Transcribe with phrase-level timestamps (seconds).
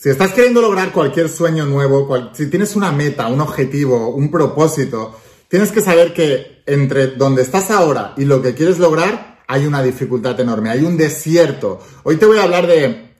[0.00, 5.18] Si estás queriendo lograr cualquier sueño nuevo, si tienes una meta, un objetivo, un propósito,
[5.48, 9.82] tienes que saber que entre donde estás ahora y lo que quieres lograr hay una
[9.82, 11.80] dificultad enorme, hay un desierto.
[12.04, 13.16] Hoy te voy a hablar de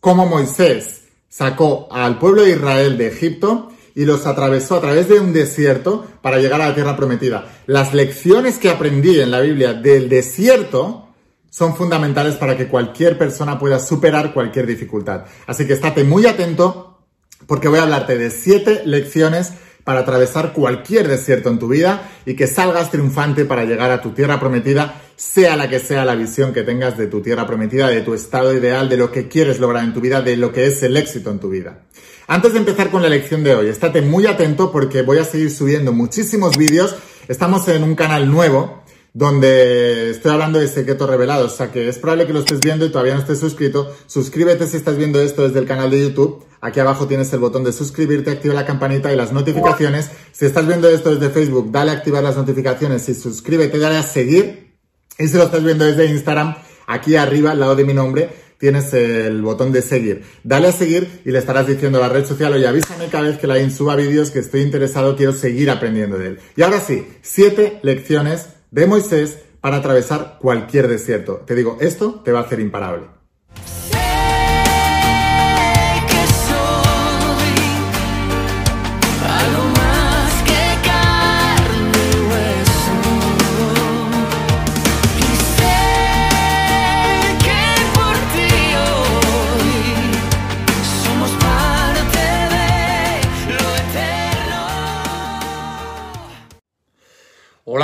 [0.00, 5.20] cómo Moisés sacó al pueblo de Israel de Egipto y los atravesó a través de
[5.20, 7.62] un desierto para llegar a la tierra prometida.
[7.66, 11.09] Las lecciones que aprendí en la Biblia del desierto
[11.50, 15.24] son fundamentales para que cualquier persona pueda superar cualquier dificultad.
[15.46, 16.98] Así que estate muy atento
[17.46, 19.52] porque voy a hablarte de siete lecciones
[19.84, 24.10] para atravesar cualquier desierto en tu vida y que salgas triunfante para llegar a tu
[24.10, 28.02] tierra prometida, sea la que sea la visión que tengas de tu tierra prometida, de
[28.02, 30.82] tu estado ideal, de lo que quieres lograr en tu vida, de lo que es
[30.82, 31.82] el éxito en tu vida.
[32.28, 35.50] Antes de empezar con la lección de hoy, estate muy atento porque voy a seguir
[35.50, 36.94] subiendo muchísimos vídeos.
[37.26, 38.79] Estamos en un canal nuevo
[39.12, 41.52] donde estoy hablando de secretos revelados.
[41.52, 43.94] O sea que es probable que lo estés viendo y todavía no estés suscrito.
[44.06, 46.44] Suscríbete si estás viendo esto desde el canal de YouTube.
[46.60, 50.10] Aquí abajo tienes el botón de suscribirte, activa la campanita y las notificaciones.
[50.32, 54.02] Si estás viendo esto desde Facebook, dale a activar las notificaciones y suscríbete, dale a
[54.02, 54.76] seguir.
[55.18, 56.56] Y si lo estás viendo desde Instagram,
[56.86, 60.22] aquí arriba, al lado de mi nombre, tienes el botón de seguir.
[60.44, 63.38] Dale a seguir y le estarás diciendo a la red social, oye, avísame cada vez
[63.38, 66.38] que la suba vídeos que estoy interesado, quiero seguir aprendiendo de él.
[66.56, 71.42] Y ahora sí, siete lecciones de Moisés para atravesar cualquier desierto.
[71.46, 73.19] Te digo, esto te va a hacer imparable.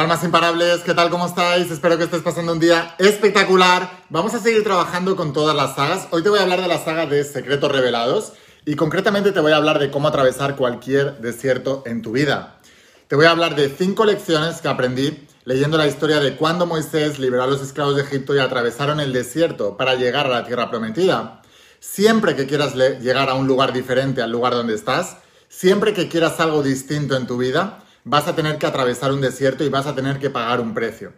[0.06, 1.10] Almas imparables, ¿qué tal?
[1.10, 1.68] ¿Cómo estáis?
[1.68, 4.04] Espero que estés pasando un día espectacular.
[4.08, 6.06] Vamos a seguir trabajando con todas las sagas.
[6.12, 8.32] Hoy te voy a hablar de la saga de Secretos Revelados
[8.64, 12.60] y concretamente te voy a hablar de cómo atravesar cualquier desierto en tu vida.
[13.08, 17.18] Te voy a hablar de cinco lecciones que aprendí leyendo la historia de cuando Moisés
[17.18, 20.70] liberó a los esclavos de Egipto y atravesaron el desierto para llegar a la tierra
[20.70, 21.42] prometida.
[21.80, 25.16] Siempre que quieras llegar a un lugar diferente al lugar donde estás,
[25.48, 29.64] siempre que quieras algo distinto en tu vida, vas a tener que atravesar un desierto
[29.64, 31.12] y vas a tener que pagar un precio.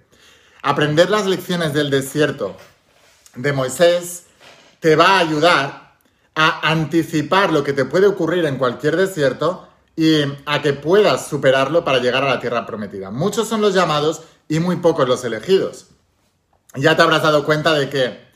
[0.62, 2.56] Aprender las lecciones del desierto
[3.34, 4.24] de Moisés
[4.80, 5.96] te va a ayudar
[6.34, 11.84] a anticipar lo que te puede ocurrir en cualquier desierto y a que puedas superarlo
[11.84, 13.10] para llegar a la tierra prometida.
[13.10, 15.88] Muchos son los llamados y muy pocos los elegidos.
[16.74, 18.28] Ya te habrás dado cuenta de que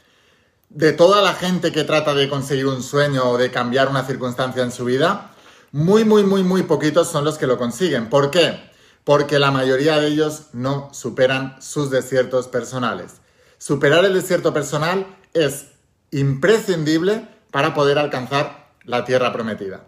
[0.69, 4.63] de toda la gente que trata de conseguir un sueño o de cambiar una circunstancia
[4.63, 5.31] en su vida,
[5.73, 8.11] muy, muy, muy, muy poquitos son los que lo consiguen.
[8.11, 8.71] ¿Por qué?
[9.05, 13.15] Porque la mayoría de ellos no superan sus desiertos personales.
[13.59, 15.67] Superar el desierto personal es
[16.11, 19.85] imprescindible para poder alcanzar la tierra prometida.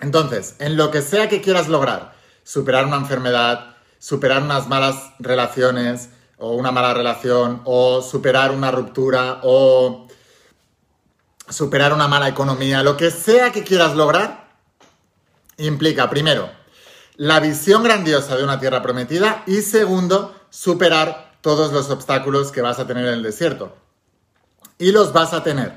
[0.00, 6.10] Entonces, en lo que sea que quieras lograr, superar una enfermedad, superar unas malas relaciones
[6.38, 10.08] o una mala relación, o superar una ruptura, o
[11.48, 14.39] superar una mala economía, lo que sea que quieras lograr,
[15.60, 16.50] implica, primero,
[17.16, 22.78] la visión grandiosa de una tierra prometida y segundo, superar todos los obstáculos que vas
[22.78, 23.76] a tener en el desierto.
[24.78, 25.74] Y los vas a tener.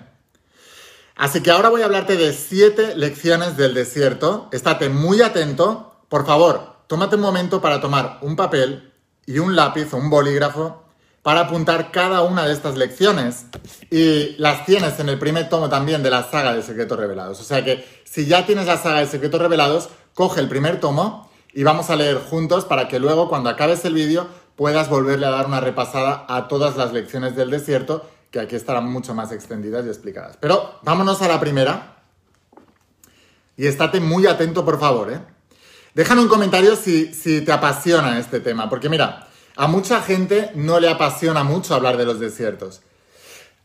[1.16, 4.50] Así que ahora voy a hablarte de siete lecciones del desierto.
[4.52, 5.96] Estate muy atento.
[6.10, 8.94] Por favor, tómate un momento para tomar un papel
[9.26, 10.83] y un lápiz o un bolígrafo
[11.23, 13.45] para apuntar cada una de estas lecciones
[13.89, 17.39] y las tienes en el primer tomo también de la saga de Secretos Revelados.
[17.39, 21.31] O sea que si ya tienes la saga de Secretos Revelados, coge el primer tomo
[21.53, 25.31] y vamos a leer juntos para que luego cuando acabes el vídeo puedas volverle a
[25.31, 29.85] dar una repasada a todas las lecciones del desierto que aquí estarán mucho más extendidas
[29.85, 30.38] y explicadas.
[30.41, 32.03] Pero vámonos a la primera
[33.55, 35.13] y estate muy atento por favor.
[35.13, 35.22] ¿eh?
[35.94, 40.80] Déjame un comentario si, si te apasiona este tema, porque mira, a mucha gente no
[40.80, 42.81] le apasiona mucho hablar de los desiertos.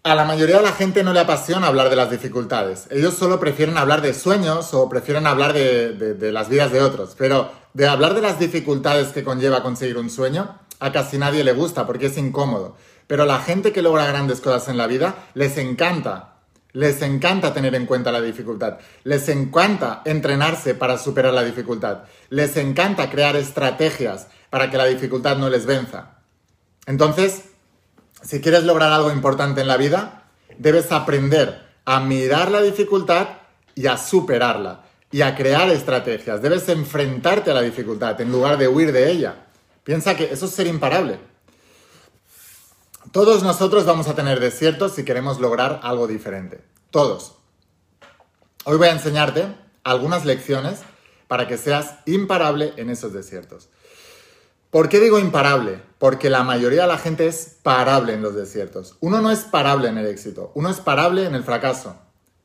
[0.02, 2.86] A la mayoría de la gente no le apasiona hablar de las dificultades.
[2.90, 7.14] Ellos solo prefieren hablar de sueños o prefieren hablar de, las vidas de otros.
[7.18, 11.52] Pero de hablar de las dificultades que conlleva conseguir un sueño, a casi nadie le
[11.52, 12.76] gusta porque es incómodo.
[13.06, 16.34] Pero la gente que logra grandes cosas en la vida les encanta.
[16.72, 18.78] Les encanta tener en cuenta la dificultad.
[19.04, 22.04] Les encanta entrenarse para superar la dificultad.
[22.30, 26.18] Les encanta crear estrategias para que la dificultad no les venza.
[26.86, 27.44] Entonces,
[28.22, 30.24] si quieres lograr algo importante en la vida,
[30.58, 33.28] debes aprender a mirar la dificultad
[33.74, 36.42] y a superarla y a crear estrategias.
[36.42, 39.46] Debes enfrentarte a la dificultad en lugar de huir de ella.
[39.84, 41.18] Piensa que eso es ser imparable.
[43.12, 46.60] Todos nosotros vamos a tener desiertos si queremos lograr algo diferente.
[46.90, 47.36] Todos.
[48.64, 49.46] Hoy voy a enseñarte
[49.84, 50.80] algunas lecciones
[51.26, 53.68] para que seas imparable en esos desiertos.
[54.70, 55.80] ¿Por qué digo imparable?
[55.98, 58.96] Porque la mayoría de la gente es parable en los desiertos.
[59.00, 61.96] Uno no es parable en el éxito, uno es parable en el fracaso.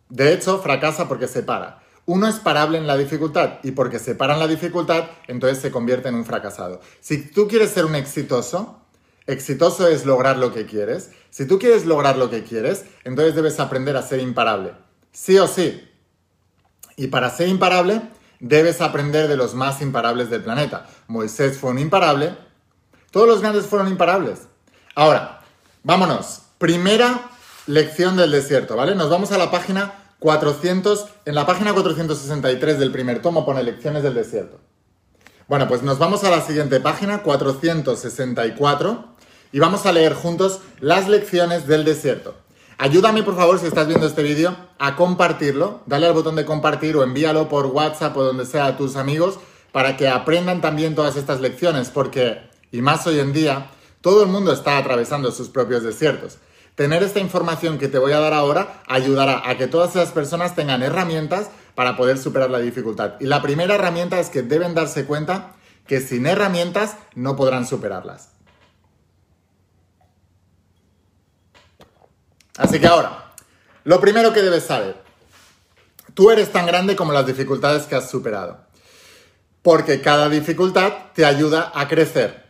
[0.08, 1.84] De hecho, fracasa porque se para.
[2.06, 5.72] Uno es parable en la dificultad y porque se para en la dificultad, entonces se
[5.72, 6.80] convierte en un fracasado.
[7.02, 8.82] Si tú quieres ser un exitoso,
[9.28, 11.12] exitoso es lograr lo que quieres.
[11.30, 14.74] Si tú quieres lograr lo que quieres, entonces debes aprender a ser imparable.
[15.12, 15.90] Sí o sí.
[16.96, 18.02] Y para ser imparable,
[18.40, 20.88] debes aprender de los más imparables del planeta.
[21.08, 22.36] Moisés fue un imparable,
[23.12, 24.48] todos los grandes fueron imparables.
[24.96, 25.42] Ahora,
[25.84, 26.42] vámonos.
[26.58, 27.30] Primera
[27.68, 28.96] lección del desierto, ¿vale?
[28.96, 34.04] Nos vamos a la página 400, en la página 463 del primer tomo pone lecciones
[34.04, 34.60] del desierto.
[35.48, 39.16] Bueno, pues nos vamos a la siguiente página, 464,
[39.52, 42.36] y vamos a leer juntos las lecciones del desierto.
[42.78, 45.82] Ayúdame, por favor, si estás viendo este vídeo, a compartirlo.
[45.86, 49.40] Dale al botón de compartir o envíalo por WhatsApp o donde sea a tus amigos
[49.72, 52.42] para que aprendan también todas estas lecciones, porque,
[52.72, 53.72] y más hoy en día,
[54.02, 56.38] todo el mundo está atravesando sus propios desiertos.
[56.76, 60.56] Tener esta información que te voy a dar ahora ayudará a que todas esas personas
[60.56, 63.14] tengan herramientas para poder superar la dificultad.
[63.20, 65.54] Y la primera herramienta es que deben darse cuenta
[65.88, 68.33] que sin herramientas no podrán superarlas.
[72.58, 73.34] Así que ahora,
[73.84, 74.96] lo primero que debes saber,
[76.14, 78.60] tú eres tan grande como las dificultades que has superado,
[79.64, 82.44] porque cada dificultad te ayuda a crecer.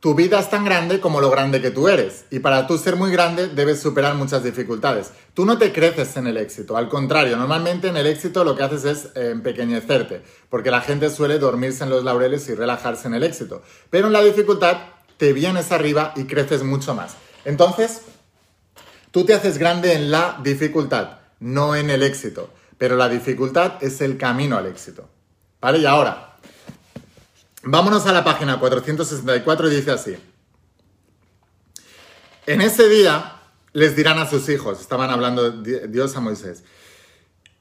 [0.00, 2.96] Tu vida es tan grande como lo grande que tú eres, y para tú ser
[2.96, 5.12] muy grande debes superar muchas dificultades.
[5.34, 8.62] Tú no te creces en el éxito, al contrario, normalmente en el éxito lo que
[8.62, 13.14] haces es eh, empequeñecerte, porque la gente suele dormirse en los laureles y relajarse en
[13.14, 14.78] el éxito, pero en la dificultad
[15.18, 17.16] te vienes arriba y creces mucho más.
[17.44, 18.02] Entonces,
[19.14, 22.50] Tú te haces grande en la dificultad, no en el éxito.
[22.78, 25.08] Pero la dificultad es el camino al éxito.
[25.60, 25.78] ¿Vale?
[25.78, 26.36] Y ahora,
[27.62, 30.16] vámonos a la página 464 y dice así.
[32.46, 33.36] En ese día
[33.72, 36.64] les dirán a sus hijos, estaban hablando Dios a Moisés,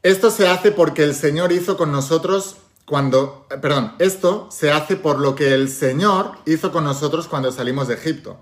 [0.02, 4.96] esto se hace porque el Señor hizo con nosotros cuando, eh, perdón, esto se hace
[4.96, 8.40] por lo que el Señor hizo con nosotros cuando salimos de Egipto.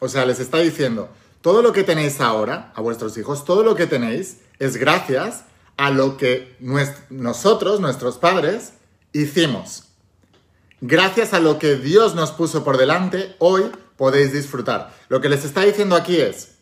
[0.00, 1.08] O sea, les está diciendo,
[1.42, 5.44] todo lo que tenéis ahora, a vuestros hijos, todo lo que tenéis es gracias
[5.76, 6.56] a lo que
[7.10, 8.74] nosotros, nuestros padres,
[9.12, 9.84] hicimos.
[10.80, 14.94] Gracias a lo que Dios nos puso por delante, hoy podéis disfrutar.
[15.08, 16.52] Lo que les está diciendo aquí es,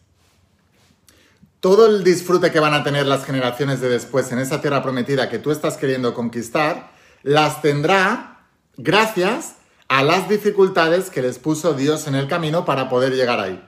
[1.60, 5.28] todo el disfrute que van a tener las generaciones de después en esa tierra prometida
[5.28, 6.90] que tú estás queriendo conquistar,
[7.22, 8.46] las tendrá
[8.78, 9.56] gracias
[9.88, 13.62] a las dificultades que les puso Dios en el camino para poder llegar ahí.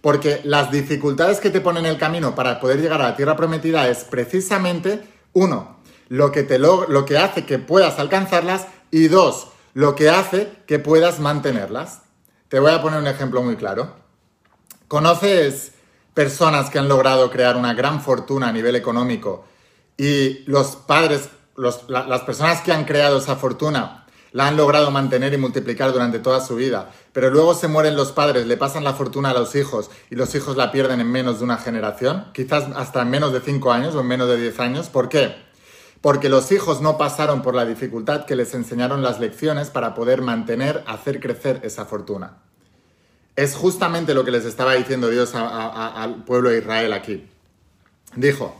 [0.00, 3.36] Porque las dificultades que te ponen en el camino para poder llegar a la tierra
[3.36, 5.02] prometida es precisamente,
[5.32, 5.78] uno,
[6.08, 10.78] lo que, te lo, que hace que puedas alcanzarlas y dos, lo que hace que
[10.78, 12.02] puedas mantenerlas.
[12.48, 13.94] Te voy a poner un ejemplo muy claro.
[14.86, 15.72] ¿Conoces
[16.14, 19.44] personas que han logrado crear una gran fortuna a nivel económico
[19.96, 24.06] y los padres, las personas que han creado esa fortuna
[24.38, 28.12] la han logrado mantener y multiplicar durante toda su vida, pero luego se mueren los
[28.12, 31.38] padres, le pasan la fortuna a los hijos y los hijos la pierden en menos
[31.38, 34.60] de una generación, quizás hasta en menos de 5 años o en menos de 10
[34.60, 34.90] años.
[34.90, 35.34] ¿Por qué?
[36.00, 40.22] Porque los hijos no pasaron por la dificultad que les enseñaron las lecciones para poder
[40.22, 42.36] mantener, hacer crecer esa fortuna.
[43.34, 47.26] Es justamente lo que les estaba diciendo Dios al pueblo de Israel aquí.
[48.14, 48.54] Dijo,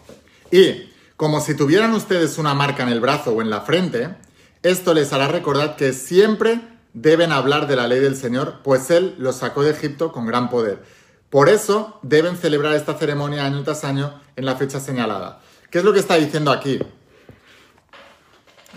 [0.50, 4.16] y como si tuvieran ustedes una marca en el brazo o en la frente,
[4.62, 6.60] esto les hará recordar que siempre
[6.92, 10.50] deben hablar de la ley del Señor, pues Él los sacó de Egipto con gran
[10.50, 10.82] poder.
[11.30, 15.40] Por eso deben celebrar esta ceremonia año tras año en la fecha señalada.
[15.70, 16.78] ¿Qué es lo que está diciendo aquí?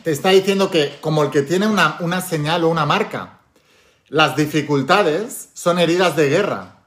[0.04, 3.40] Te está diciendo que como el que tiene una, una señal o una marca,
[4.10, 6.80] las dificultades son heridas de guerra.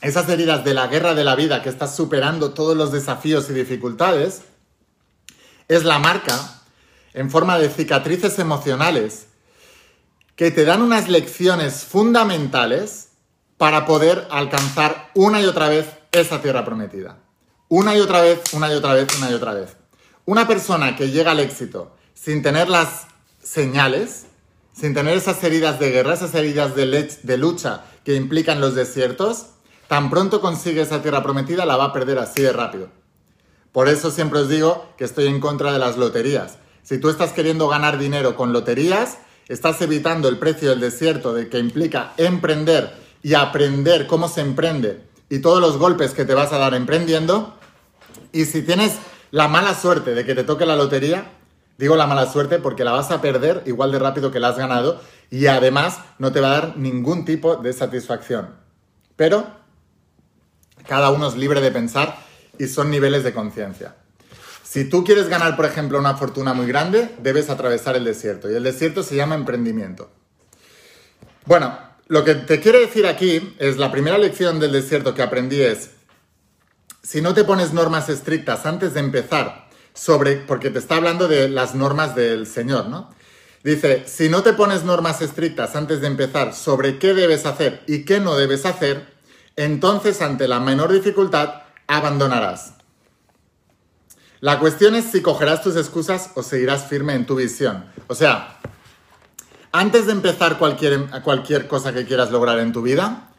[0.00, 3.54] Esas heridas de la guerra de la vida que estás superando todos los desafíos y
[3.54, 4.42] dificultades,
[5.68, 6.55] es la marca
[7.16, 9.28] en forma de cicatrices emocionales
[10.36, 13.08] que te dan unas lecciones fundamentales
[13.56, 17.16] para poder alcanzar una y otra vez esa tierra prometida.
[17.68, 19.76] Una y otra vez, una y otra vez, una y otra vez.
[20.26, 23.06] Una persona que llega al éxito sin tener las
[23.42, 24.26] señales,
[24.78, 26.86] sin tener esas heridas de guerra, esas heridas de,
[27.22, 29.46] de lucha que implican los desiertos,
[29.88, 32.90] tan pronto consigue esa tierra prometida la va a perder así de rápido.
[33.72, 36.58] Por eso siempre os digo que estoy en contra de las loterías.
[36.86, 41.48] Si tú estás queriendo ganar dinero con loterías, estás evitando el precio del desierto de
[41.48, 46.52] que implica emprender y aprender cómo se emprende y todos los golpes que te vas
[46.52, 47.54] a dar emprendiendo.
[48.30, 48.98] Y si tienes
[49.32, 51.32] la mala suerte de que te toque la lotería,
[51.76, 54.56] digo la mala suerte porque la vas a perder igual de rápido que la has
[54.56, 58.50] ganado y además no te va a dar ningún tipo de satisfacción.
[59.16, 59.44] Pero
[60.86, 62.16] cada uno es libre de pensar
[62.60, 63.96] y son niveles de conciencia.
[64.68, 68.50] Si tú quieres ganar, por ejemplo, una fortuna muy grande, debes atravesar el desierto.
[68.50, 70.10] Y el desierto se llama emprendimiento.
[71.44, 75.60] Bueno, lo que te quiero decir aquí es la primera lección del desierto que aprendí
[75.62, 75.90] es,
[77.00, 81.48] si no te pones normas estrictas antes de empezar sobre, porque te está hablando de
[81.48, 83.14] las normas del Señor, ¿no?
[83.62, 88.04] Dice, si no te pones normas estrictas antes de empezar sobre qué debes hacer y
[88.04, 89.14] qué no debes hacer,
[89.54, 92.75] entonces ante la menor dificultad abandonarás.
[94.40, 97.86] La cuestión es si cogerás tus excusas o seguirás firme en tu visión.
[98.06, 98.58] O sea,
[99.72, 103.30] antes de empezar cualquier, cualquier cosa que quieras lograr en tu vida,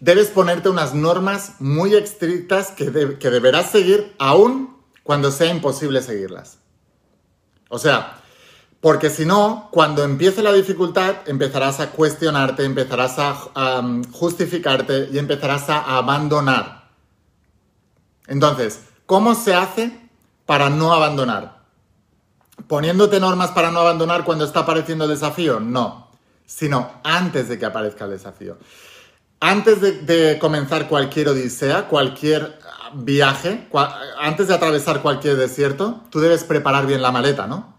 [0.00, 6.58] debes ponerte unas normas muy estrictas que, que deberás seguir aún cuando sea imposible seguirlas.
[7.68, 8.20] O sea,
[8.80, 15.18] porque si no, cuando empiece la dificultad, empezarás a cuestionarte, empezarás a um, justificarte y
[15.18, 16.90] empezarás a abandonar.
[18.26, 20.03] Entonces, ¿cómo se hace
[20.46, 21.64] para no abandonar.
[22.68, 25.60] ¿Poniéndote normas para no abandonar cuando está apareciendo el desafío?
[25.60, 26.10] No,
[26.46, 28.58] sino antes de que aparezca el desafío.
[29.40, 32.58] Antes de, comenzar cualquier odisea, cualquier
[32.94, 33.68] viaje,
[34.18, 37.73] antes de atravesar cualquier desierto, tú debes preparar bien la maleta, ¿no?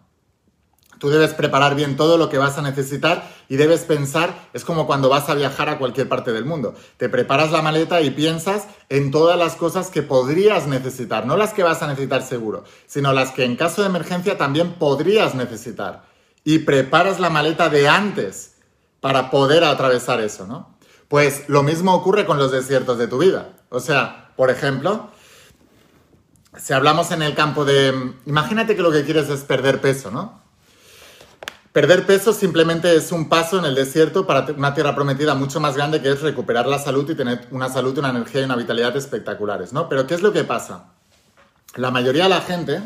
[1.06, 4.88] Tú debes preparar bien todo lo que vas a necesitar y debes pensar, es como
[4.88, 6.74] cuando vas a viajar a cualquier parte del mundo.
[6.98, 11.54] Te preparas la maleta y piensas en todas las cosas que podrías necesitar, no las
[11.54, 16.06] que vas a necesitar seguro, sino las que en caso de emergencia también podrías necesitar.
[16.44, 18.56] Y preparas la maleta de antes
[19.00, 20.76] para poder atravesar eso, ¿no?
[21.08, 23.54] Pues lo mismo ocurre con los desiertos de tu vida.
[23.70, 25.12] O sea, por ejemplo,
[26.58, 27.94] si hablamos en el campo de...
[28.26, 30.45] Imagínate que lo que quieres es perder peso, ¿no?
[31.76, 35.76] Perder peso simplemente es un paso en el desierto para una tierra prometida mucho más
[35.76, 38.96] grande que es recuperar la salud y tener una salud, una energía y una vitalidad
[38.96, 39.90] espectaculares, ¿no?
[39.90, 40.94] Pero ¿qué es lo que pasa?
[41.76, 42.82] La mayoría de la gente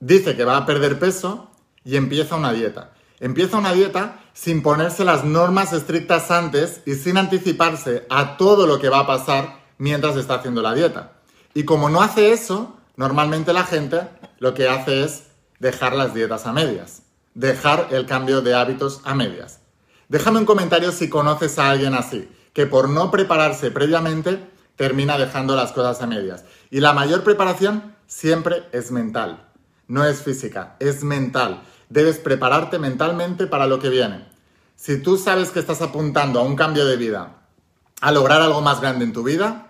[0.00, 1.52] dice que va a perder peso
[1.84, 2.94] y empieza una dieta.
[3.20, 8.80] Empieza una dieta sin ponerse las normas estrictas antes y sin anticiparse a todo lo
[8.80, 11.12] que va a pasar mientras está haciendo la dieta.
[11.54, 14.00] Y como no hace eso, normalmente la gente
[14.40, 15.28] lo que hace es
[15.60, 17.02] dejar las dietas a medias
[17.38, 19.60] dejar el cambio de hábitos a medias.
[20.08, 25.54] Déjame un comentario si conoces a alguien así, que por no prepararse previamente termina dejando
[25.54, 26.44] las cosas a medias.
[26.72, 29.48] Y la mayor preparación siempre es mental,
[29.86, 31.62] no es física, es mental.
[31.88, 34.26] Debes prepararte mentalmente para lo que viene.
[34.74, 37.36] Si tú sabes que estás apuntando a un cambio de vida,
[38.00, 39.68] a lograr algo más grande en tu vida,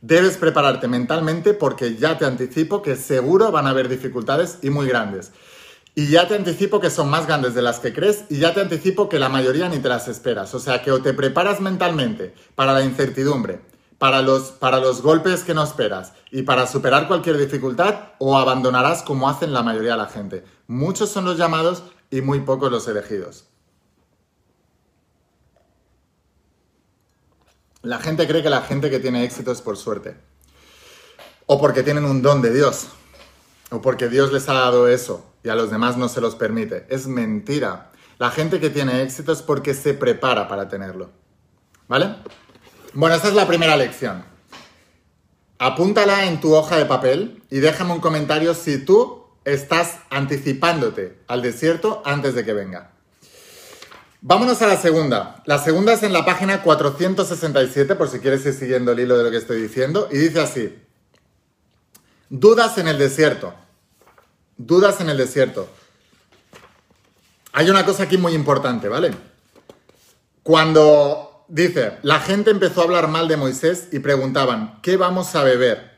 [0.00, 4.88] debes prepararte mentalmente porque ya te anticipo que seguro van a haber dificultades y muy
[4.88, 5.32] grandes.
[5.94, 8.60] Y ya te anticipo que son más grandes de las que crees y ya te
[8.60, 10.54] anticipo que la mayoría ni te las esperas.
[10.54, 13.60] O sea que o te preparas mentalmente para la incertidumbre,
[13.98, 19.02] para los, para los golpes que no esperas y para superar cualquier dificultad o abandonarás
[19.02, 20.44] como hacen la mayoría de la gente.
[20.68, 23.46] Muchos son los llamados y muy pocos los elegidos.
[27.82, 30.14] La gente cree que la gente que tiene éxito es por suerte.
[31.46, 32.88] O porque tienen un don de Dios.
[33.70, 36.86] O porque Dios les ha dado eso y a los demás no se los permite.
[36.88, 37.90] Es mentira.
[38.18, 41.10] La gente que tiene éxito es porque se prepara para tenerlo.
[41.88, 42.16] ¿Vale?
[42.92, 44.24] Bueno, esta es la primera lección.
[45.58, 51.42] Apúntala en tu hoja de papel y déjame un comentario si tú estás anticipándote al
[51.42, 52.92] desierto antes de que venga.
[54.22, 55.42] Vámonos a la segunda.
[55.46, 59.24] La segunda es en la página 467, por si quieres ir siguiendo el hilo de
[59.24, 60.78] lo que estoy diciendo, y dice así.
[62.30, 63.52] Dudas en el desierto.
[64.56, 65.68] Dudas en el desierto.
[67.52, 69.10] Hay una cosa aquí muy importante, ¿vale?
[70.44, 75.42] Cuando dice, la gente empezó a hablar mal de Moisés y preguntaban, ¿qué vamos a
[75.42, 75.90] beber?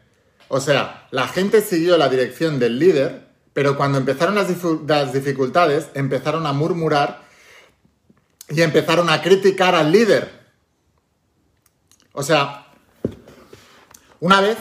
[0.49, 4.49] O sea, la gente siguió la dirección del líder, pero cuando empezaron las,
[4.87, 7.25] las dificultades, empezaron a murmurar
[8.49, 10.31] y empezaron a criticar al líder.
[12.13, 12.69] O sea,
[14.21, 14.57] una vez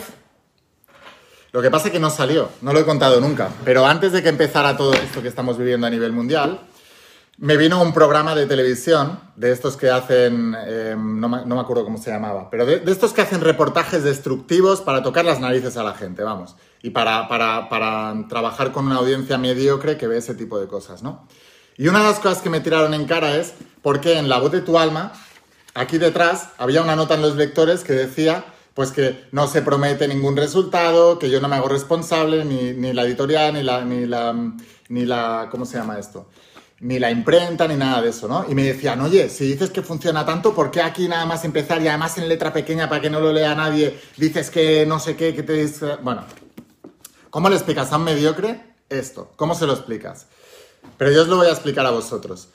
[1.52, 3.50] lo que pasa es que no salió, no lo he contado nunca.
[3.66, 6.62] Pero antes de que empezara todo esto que estamos viviendo a nivel mundial,
[7.38, 11.98] me vino un programa de televisión, de estos que hacen, em, no, me, acuerdo cómo
[11.98, 15.94] se llamaba, pero de, estos que hacen reportajes destructivos para tocar las narices a la
[15.94, 20.60] gente, vamos, y para, para, para trabajar con una audiencia mediocre que ve ese tipo
[20.60, 21.28] de cosas, ¿no?
[21.78, 24.52] Y una de las cosas que me tiraron en cara es porque en La voz
[24.52, 25.14] de tu alma,
[25.74, 28.46] aquí detrás, había una nota en los lectores que decía
[28.82, 32.94] Pues que no se promete ningún resultado, que yo no me hago responsable, ni, ni
[32.94, 34.36] la editorial, ni la, ni la,
[34.90, 36.32] ni la, ¿cómo se llama esto?
[36.80, 38.44] Ni la imprenta, ni nada de eso, ¿no?
[38.50, 41.80] Y me decían, oye, si dices que funciona tanto, ¿por qué aquí nada más empezar
[41.80, 45.16] y además en letra pequeña para que no lo lea nadie, dices que no sé
[45.16, 45.98] qué, que te dice...
[46.02, 46.24] Bueno,
[47.30, 49.32] ¿cómo le explicas a un mediocre esto?
[49.36, 50.26] ¿Cómo se lo explicas?
[50.98, 52.48] Pero yo os lo voy a explicar a vosotros.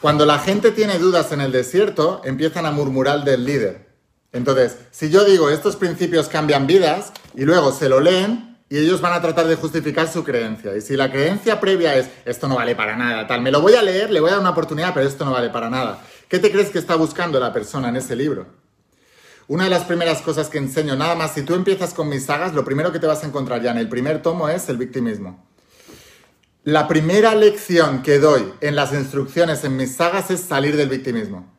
[0.00, 3.93] Cuando la gente tiene dudas en el desierto, empiezan a murmurar del líder.
[4.34, 9.00] Entonces, si yo digo estos principios cambian vidas y luego se lo leen y ellos
[9.00, 10.76] van a tratar de justificar su creencia.
[10.76, 13.74] Y si la creencia previa es esto no vale para nada, tal, me lo voy
[13.74, 16.02] a leer, le voy a dar una oportunidad, pero esto no vale para nada.
[16.28, 18.46] ¿Qué te crees que está buscando la persona en ese libro?
[19.46, 22.54] Una de las primeras cosas que enseño, nada más, si tú empiezas con mis sagas,
[22.54, 25.46] lo primero que te vas a encontrar ya en el primer tomo es el victimismo.
[26.64, 31.54] La primera lección que doy en las instrucciones en mis sagas es salir del victimismo.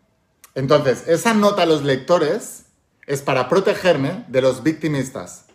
[0.55, 2.64] Entonces, esa nota a los lectores
[3.07, 5.45] es para protegerme de los victimistas,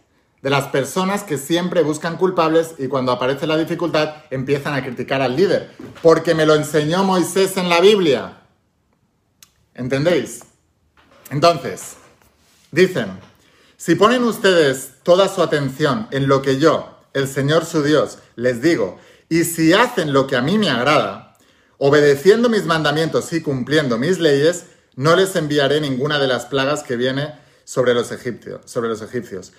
[0.43, 5.21] de las personas que siempre buscan culpables y cuando aparece la dificultad empiezan a criticar
[5.21, 5.71] al líder,
[6.03, 8.39] porque me lo enseñó Moisés en la Biblia.
[9.75, 10.41] ¿Entendéis?
[11.31, 11.97] Entonces,
[12.71, 13.09] dicen,
[13.77, 18.63] si ponen ustedes toda su atención en lo que yo, el Señor su Dios, les
[18.63, 21.37] digo, y si hacen lo que a mí me agrada,
[21.79, 24.67] obedeciendo mis mandamientos y cumpliendo mis leyes,
[24.97, 27.40] no les enviaré ninguna de las plagas que viene
[27.71, 29.53] sobre los egipcios, sobre los egipcios.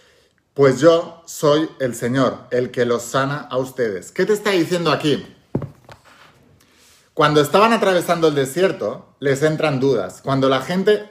[0.53, 4.11] Pues yo soy el Señor, el que los sana a ustedes.
[4.11, 5.25] ¿Qué te está diciendo aquí?
[7.13, 10.19] Cuando estaban atravesando el desierto, les entran dudas.
[10.21, 11.09] Cuando la gente...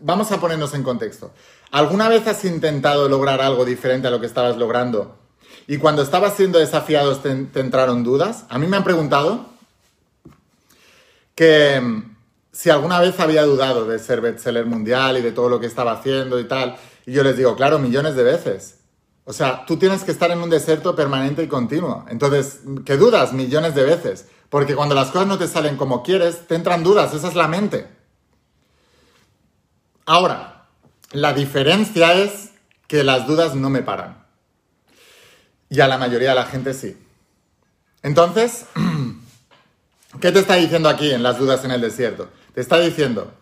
[0.00, 1.30] Vamos a ponernos en contexto.
[1.72, 5.18] ¿Alguna vez has intentado lograr algo diferente a lo que estabas logrando
[5.66, 8.46] y cuando estabas siendo desafiados te, entraron dudas.
[8.48, 9.44] A mí me han preguntado
[11.34, 12.02] que
[12.58, 15.92] si alguna vez había dudado de ser bestseller mundial y de todo lo que estaba
[15.92, 16.76] haciendo y tal.
[17.06, 18.78] Y yo les digo, claro, millones de veces.
[19.22, 22.04] O sea, tú tienes que estar en un desierto permanente y continuo.
[22.08, 23.32] Entonces, ¿qué dudas?
[23.32, 24.26] Millones de veces.
[24.50, 27.14] Porque cuando las cosas no te salen como quieres, te entran dudas.
[27.14, 27.86] Esa es la mente.
[30.04, 30.64] Ahora,
[31.12, 32.50] la diferencia es
[32.88, 34.26] que las dudas no me paran.
[35.70, 36.98] Y a la mayoría de la gente sí.
[38.02, 38.64] Entonces,
[40.20, 42.30] ¿qué te está diciendo aquí en las dudas en el desierto?
[42.58, 43.32] Está diciendo,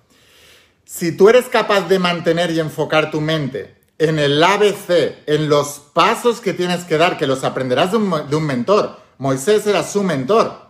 [0.85, 5.81] si tú eres capaz de mantener y enfocar tu mente en el ABC, en los
[5.95, 9.01] pasos que tienes que dar, que los aprenderás de un, de un mentor.
[9.17, 10.67] Moisés era su mentor.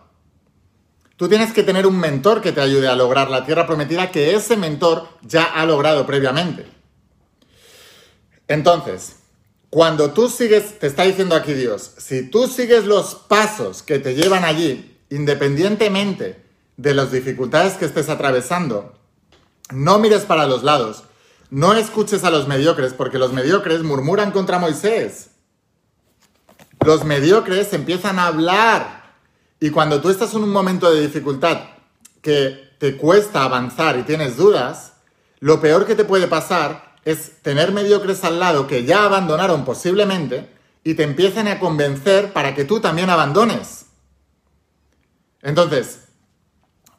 [1.17, 4.33] Tú tienes que tener un mentor que te ayude a lograr la tierra prometida que
[4.33, 6.67] ese mentor ya ha logrado previamente.
[8.47, 9.17] Entonces,
[9.69, 14.15] cuando tú sigues, te está diciendo aquí Dios, si tú sigues los pasos que te
[14.15, 16.46] llevan allí, independientemente
[16.77, 18.93] de las dificultades que estés atravesando,
[19.71, 21.03] no mires para los lados,
[21.49, 25.29] no escuches a los mediocres, porque los mediocres murmuran contra Moisés.
[26.85, 29.15] Los mediocres empiezan a hablar.
[29.59, 31.61] Y cuando tú estás en un momento de dificultad
[32.21, 34.93] que te cuesta avanzar y tienes dudas,
[35.39, 40.49] lo peor que te puede pasar es tener mediocres al lado que ya abandonaron posiblemente
[40.83, 43.85] y te empiecen a convencer para que tú también abandones.
[45.41, 46.06] Entonces,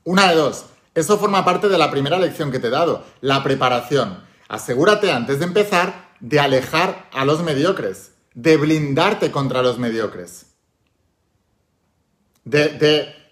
[0.08, 3.42] una de dos, eso forma parte de la primera lección que te he dado, la
[3.42, 4.24] preparación.
[4.48, 10.46] Asegúrate antes de empezar de alejar a los mediocres, de blindarte contra los mediocres,
[12.44, 12.70] de,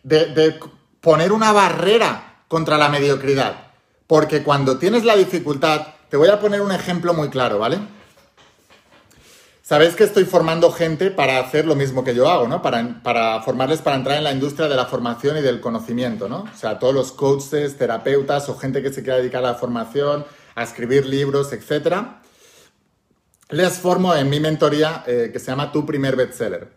[0.04, 0.60] de, de
[1.00, 3.72] poner una barrera contra la mediocridad.
[4.06, 7.78] Porque cuando tienes la dificultad, te voy a poner un ejemplo muy claro, ¿vale?
[9.68, 12.62] Sabéis que estoy formando gente para hacer lo mismo que yo hago, ¿no?
[12.62, 16.42] Para, formarles para entrar en la industria de la formación y del conocimiento, ¿no?
[16.42, 20.24] O sea, todos los coaches, terapeutas o gente que se quiera dedicar a la formación,
[20.54, 21.96] a escribir libros, etc.
[23.48, 26.68] Les formo en mi mentoría eh, que se llama Tu primer bestseller.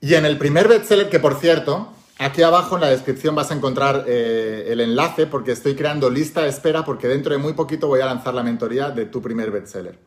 [0.00, 3.54] Y en el primer bestseller, que por cierto, Aquí abajo en la descripción vas a
[3.54, 7.86] encontrar eh, el enlace porque estoy creando lista de espera porque dentro de muy poquito
[7.86, 9.98] voy a lanzar la mentoría de tu primer bestseller.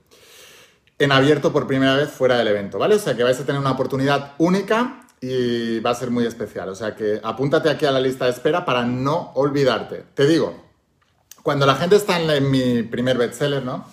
[1.00, 2.96] En abierto por primera vez fuera del evento, ¿vale?
[2.96, 6.70] O sea que vais a tener una oportunidad única y va a ser muy especial.
[6.70, 10.04] O sea que apúntate aquí a la lista de espera para no olvidarte.
[10.14, 10.64] Te digo,
[11.44, 13.86] cuando la gente está en, mi primer bestseller, ¿no?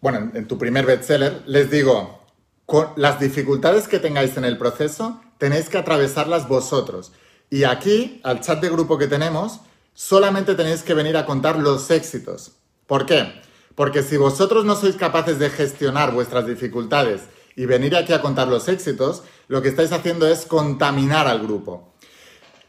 [0.00, 2.24] Bueno, en tu primer bestseller, les digo,
[2.66, 7.12] con las dificultades que tengáis en el proceso, tenéis que atravesarlas vosotros.
[7.48, 9.60] Y aquí, al chat de grupo que tenemos,
[9.94, 12.52] solamente tenéis que venir a contar los éxitos.
[12.86, 13.40] ¿Por qué?
[13.80, 17.22] Porque si vosotros no sois capaces de gestionar vuestras dificultades
[17.56, 21.94] y venir aquí a contar los éxitos, lo que estáis haciendo es contaminar al grupo.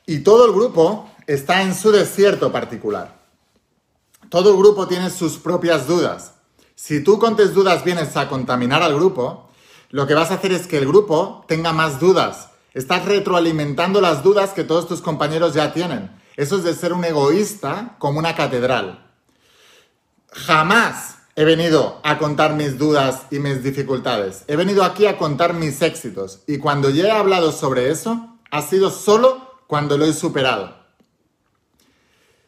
[0.06, 3.19] Y todo el grupo está en su desierto particular.
[4.30, 6.36] Todo el grupo tiene sus propias dudas.
[6.76, 9.50] Si tú con tus dudas vienes a contaminar al grupo,
[9.89, 12.52] lo que vas a hacer es que el grupo tenga más dudas.
[12.74, 16.10] Estás retroalimentando las dudas que todos tus compañeros ya tienen.
[16.38, 19.11] Eso es de ser un egoísta como una catedral.
[20.32, 24.44] Jamás he venido a contar mis dudas y mis dificultades.
[24.48, 26.41] He venido aquí a contar mis éxitos.
[26.48, 30.82] Y cuando ya he hablado sobre eso, ha sido solo cuando lo he superado.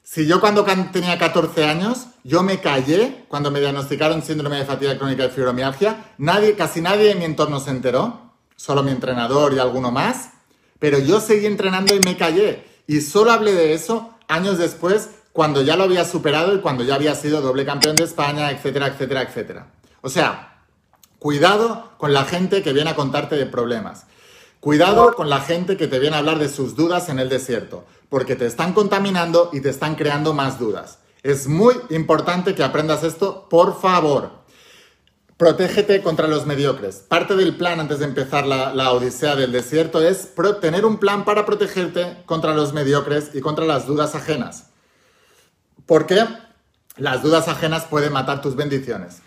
[0.03, 4.97] Si yo cuando tenía 14 años, yo me callé cuando me diagnosticaron síndrome de fatiga
[4.97, 9.59] crónica de fibromialgia, nadie, casi nadie en mi entorno se enteró, solo mi entrenador y
[9.59, 10.31] alguno más,
[10.79, 12.65] pero yo seguí entrenando y me callé.
[12.85, 16.95] Y solo hablé de eso años después, cuando ya lo había superado y cuando ya
[16.95, 19.67] había sido doble campeón de España, etcétera, etcétera, etcétera.
[20.01, 20.61] O sea,
[21.17, 24.05] cuidado con la gente que viene a contarte de problemas.
[24.59, 27.83] Cuidado con la gente que te viene a hablar de sus dudas en el desierto,
[28.09, 30.99] porque te están contaminando y te están creando más dudas.
[31.23, 34.43] Es muy importante que aprendas esto, por favor.
[35.37, 36.97] Protégete contra los mediocres.
[36.97, 40.29] Parte del plan antes de empezar la, odisea del desierto es
[40.61, 44.72] tener un plan para protegerte contra los mediocres y contra las dudas ajenas.
[45.85, 46.25] Porque
[46.97, 49.17] las dudas ajenas pueden matar tus bendiciones.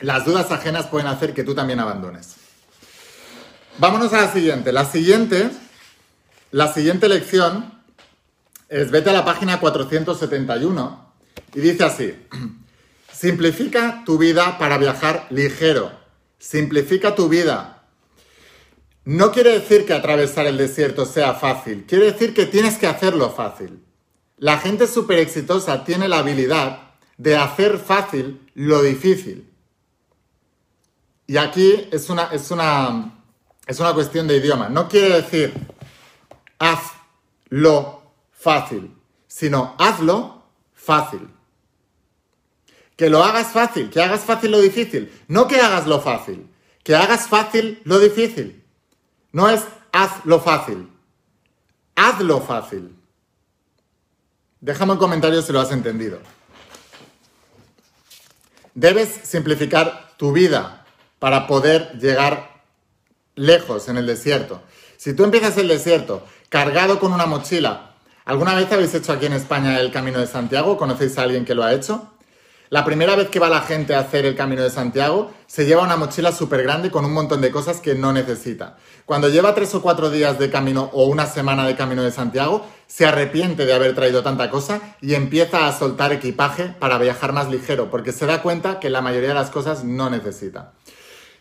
[0.00, 2.36] Las dudas ajenas pueden hacer que tú también abandones.
[3.78, 4.72] Vámonos a la siguiente.
[4.72, 5.50] La siguiente,
[6.50, 7.72] la siguiente lección
[8.68, 11.12] es vete a la página 471
[11.54, 12.14] y dice así.
[13.12, 15.92] Simplifica tu vida para viajar ligero.
[16.38, 17.84] Simplifica tu vida.
[19.04, 23.30] No quiere decir que atravesar el desierto sea fácil, quiere decir que tienes que hacerlo
[23.30, 23.82] fácil.
[24.42, 29.48] La gente súper exitosa tiene la habilidad de hacer fácil lo difícil.
[31.28, 33.20] Y aquí es una, es una,
[33.68, 34.68] es una cuestión de idioma.
[34.68, 35.54] No quiere decir
[36.58, 38.02] hazlo
[38.32, 38.92] fácil,
[39.28, 40.42] sino hazlo
[40.74, 41.28] fácil.
[42.96, 45.12] Que lo hagas fácil, que hagas fácil lo difícil.
[45.28, 46.50] No que hagas lo fácil,
[46.82, 48.60] que hagas fácil lo difícil.
[49.30, 50.90] No es haz lo fácil,
[51.94, 53.01] hazlo fácil.
[54.62, 56.20] Déjame un comentario si lo has entendido.
[58.74, 60.86] Debes simplificar tu vida
[61.18, 62.62] para poder llegar
[63.34, 64.62] lejos en el desierto.
[64.96, 69.32] Si tú empiezas el desierto cargado con una mochila, ¿alguna vez habéis hecho aquí en
[69.32, 70.76] España el Camino de Santiago?
[70.76, 72.11] ¿Conocéis a alguien que lo ha hecho?
[72.72, 75.82] La primera vez que va la gente a hacer el Camino de Santiago, se lleva
[75.82, 78.78] una mochila súper grande con un montón de cosas que no necesita.
[79.04, 82.66] Cuando lleva tres o cuatro días de camino o una semana de Camino de Santiago,
[82.86, 87.50] se arrepiente de haber traído tanta cosa y empieza a soltar equipaje para viajar más
[87.50, 90.72] ligero, porque se da cuenta que la mayoría de las cosas no necesita.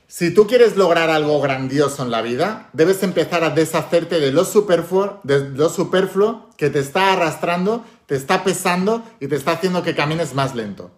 [0.09, 4.43] Si tú quieres lograr algo grandioso en la vida, debes empezar a deshacerte de lo
[4.43, 9.81] superfluo, de lo superfluo que te está arrastrando, te está pesando y te está haciendo
[9.81, 10.91] que camines más lento.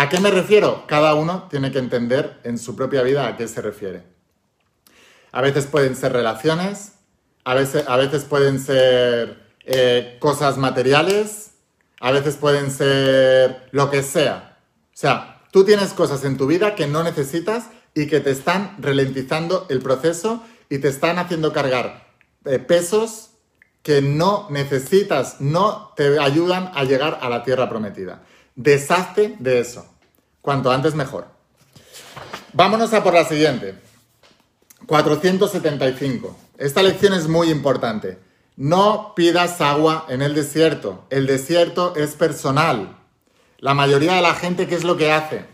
[0.00, 0.84] ¿A qué me refiero?
[0.86, 4.02] Cada uno tiene que entender en su propia vida a qué se refiere.
[5.30, 6.92] A veces pueden ser relaciones,
[7.44, 11.50] a veces, pueden ser eh, cosas materiales,
[12.00, 14.56] a veces pueden ser lo que sea.
[14.86, 18.76] O sea, tú tienes cosas en tu vida que no necesitas y que te están
[18.78, 22.06] ralentizando el proceso y te están haciendo cargar
[22.46, 23.32] eh, pesos
[23.82, 28.22] que no necesitas, no te ayudan a llegar a la tierra prometida.
[28.56, 29.89] Deshazte de eso.
[30.42, 31.28] Cuanto antes mejor.
[32.52, 33.74] Vámonos a por la siguiente.
[34.86, 36.36] 475.
[36.58, 38.18] Esta lección es muy importante.
[38.56, 41.06] No pidas agua en el desierto.
[41.10, 42.96] El desierto es personal.
[43.58, 45.46] La mayoría de la gente, ¿qué es lo que hace?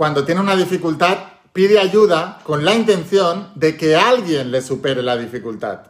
[0.00, 1.18] cuando tiene una dificultad,
[1.52, 5.88] pide ayuda con la intención de que alguien le supere la dificultad.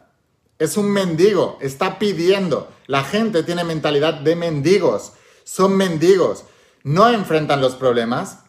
[0.59, 2.67] Es un mendigo, está pidiendo.
[2.87, 5.13] La gente tiene mentalidad de mendigos,
[5.45, 6.43] son mendigos.
[6.83, 8.39] No enfrentan los problemas,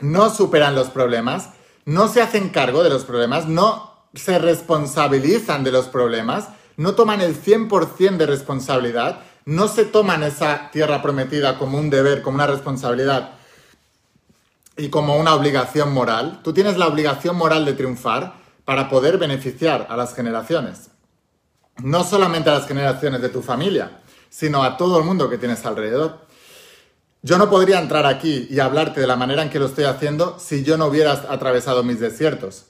[0.00, 1.50] no superan los problemas,
[1.84, 7.20] no se hacen cargo de los problemas, no se responsabilizan de los problemas, no toman
[7.20, 12.46] el 100% de responsabilidad, no se toman esa tierra prometida como un deber, como una
[12.46, 13.32] responsabilidad
[14.76, 16.40] y como una obligación moral.
[16.42, 20.90] Tú tienes la obligación moral de triunfar para poder beneficiar a las generaciones.
[21.82, 25.64] No solamente a las generaciones de tu familia, sino a todo el mundo que tienes
[25.66, 26.26] alrededor.
[27.24, 30.40] Yo no podría entrar aquí y hablarte de la manera en que lo estoy haciendo
[30.40, 32.64] si yo no hubiera atravesado mis desiertos.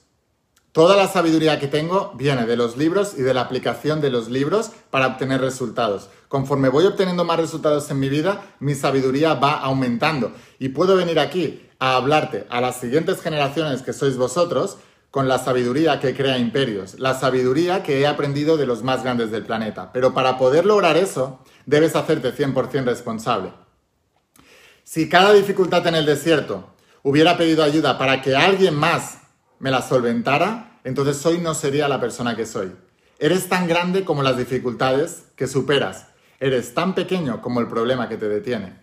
[0.72, 4.28] Toda la sabiduría que tengo viene de los libros y de la aplicación de los
[4.28, 6.10] libros para obtener resultados.
[6.28, 10.32] Conforme voy obteniendo más resultados en mi vida, mi sabiduría va aumentando.
[10.58, 14.76] Y puedo venir aquí a hablarte a las siguientes generaciones que sois vosotros
[15.10, 19.30] con la sabiduría que crea imperios, la sabiduría que he aprendido de los más grandes
[19.30, 19.92] del planeta.
[19.94, 23.61] Pero para poder lograr eso, debes hacerte 100% responsable.
[24.92, 26.68] Si cada dificultad en el desierto
[27.02, 29.20] hubiera pedido ayuda para que alguien más
[29.58, 32.70] me la solventara, entonces hoy no sería la persona que soy.
[33.18, 36.08] Eres tan grande como las dificultades que superas.
[36.38, 38.80] Eres tan pequeño como el problema que te detiene.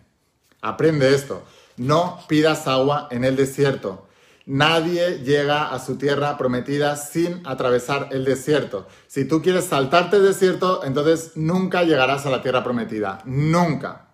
[0.60, 1.44] Aprende esto.
[1.76, 4.08] No pidas agua en el desierto.
[4.46, 8.88] Nadie llega a su tierra prometida sin atravesar el desierto.
[9.06, 13.20] Si tú quieres saltarte el desierto, entonces nunca llegarás a la tierra prometida.
[13.26, 14.09] Nunca.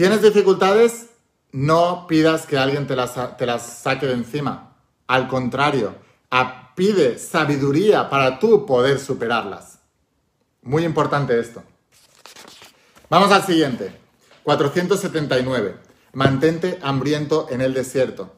[0.00, 1.10] ¿Tienes dificultades?
[1.52, 4.78] No pidas que alguien te las, te las saque de encima.
[5.06, 5.94] Al contrario,
[6.74, 9.78] pide sabiduría para tú poder superarlas.
[10.62, 11.62] Muy importante esto.
[13.10, 13.94] Vamos al siguiente.
[14.42, 15.76] 479.
[16.14, 18.36] Mantente hambriento en el desierto.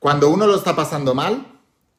[0.00, 1.46] Cuando uno lo está pasando mal,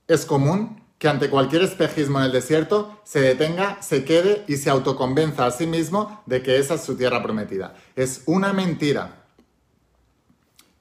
[0.09, 4.71] es común que ante cualquier espejismo en el desierto se detenga, se quede y se
[4.71, 7.75] autoconvenza a sí mismo de que esa es su tierra prometida.
[7.95, 9.27] Es una mentira.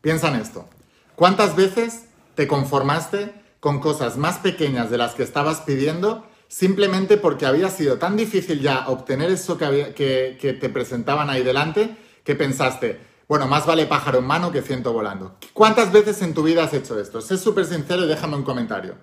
[0.01, 0.67] Piensa en esto.
[1.15, 2.05] ¿Cuántas veces
[2.37, 7.99] te conformaste con cosas más pequeñas de las que estabas pidiendo simplemente porque había sido
[7.99, 9.93] tan difícil ya obtener eso que,
[10.41, 14.91] que te presentaban ahí delante que pensaste, bueno, más vale pájaro en mano que ciento
[14.95, 15.37] volando.
[15.53, 17.21] ¿Cuántas veces en tu vida has hecho esto?
[17.21, 18.97] Sé súper sincero y déjame un comentario.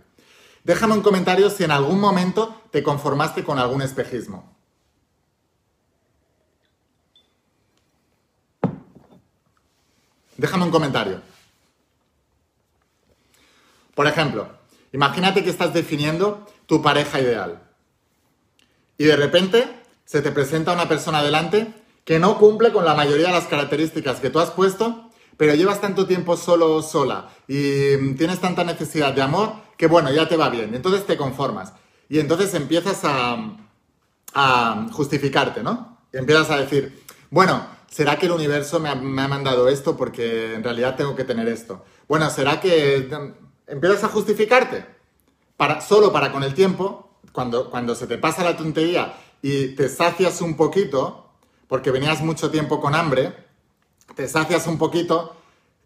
[0.63, 4.55] Déjame un comentario si en algún momento te conformaste con algún espejismo.
[10.37, 11.21] Déjame un comentario.
[13.93, 14.49] Por ejemplo,
[14.91, 17.61] imagínate que estás definiendo tu pareja ideal.
[18.97, 21.73] Y de repente se te presenta una persona delante
[22.05, 25.10] que no cumple con la mayoría de las características que tú has puesto,
[25.41, 30.29] pero llevas tanto tiempo solo sola y tienes tanta necesidad de amor que bueno, ya
[30.29, 30.75] te va bien.
[30.75, 31.73] Entonces te conformas.
[32.09, 33.57] Y entonces empiezas a,
[34.35, 35.97] a justificarte, ¿no?
[36.13, 40.53] Empiezas a decir, bueno, ¿será que el universo me ha, me ha, mandado esto porque
[40.53, 41.83] en realidad tengo que tener esto?
[42.07, 43.09] Bueno, ¿será que
[43.65, 44.85] empiezas a justificarte?
[45.57, 49.89] Para, solo para con el tiempo, cuando, cuando se te pasa la tontería y te
[49.89, 51.31] sacias un poquito,
[51.67, 53.49] porque venías mucho tiempo con hambre,
[54.15, 55.35] te sacias un poquito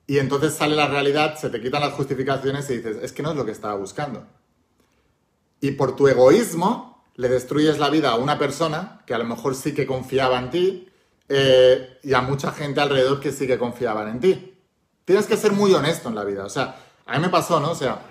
[0.08, 3.32] y entonces sale la realidad, se te quitan las justificaciones y dices, es que no
[3.32, 4.26] es lo que estaba buscando.
[5.62, 9.56] Y por tu egoísmo le destruyes la vida a una persona que a lo mejor
[9.56, 10.90] sí que confiaba en ti
[11.30, 14.54] eh, y a mucha gente alrededor que sí que confiaban en ti.
[15.06, 16.46] Tienes que ser muy honesto en la vida.
[16.46, 17.72] O sea, a mí me pasó, ¿no?
[17.72, 18.02] O sea,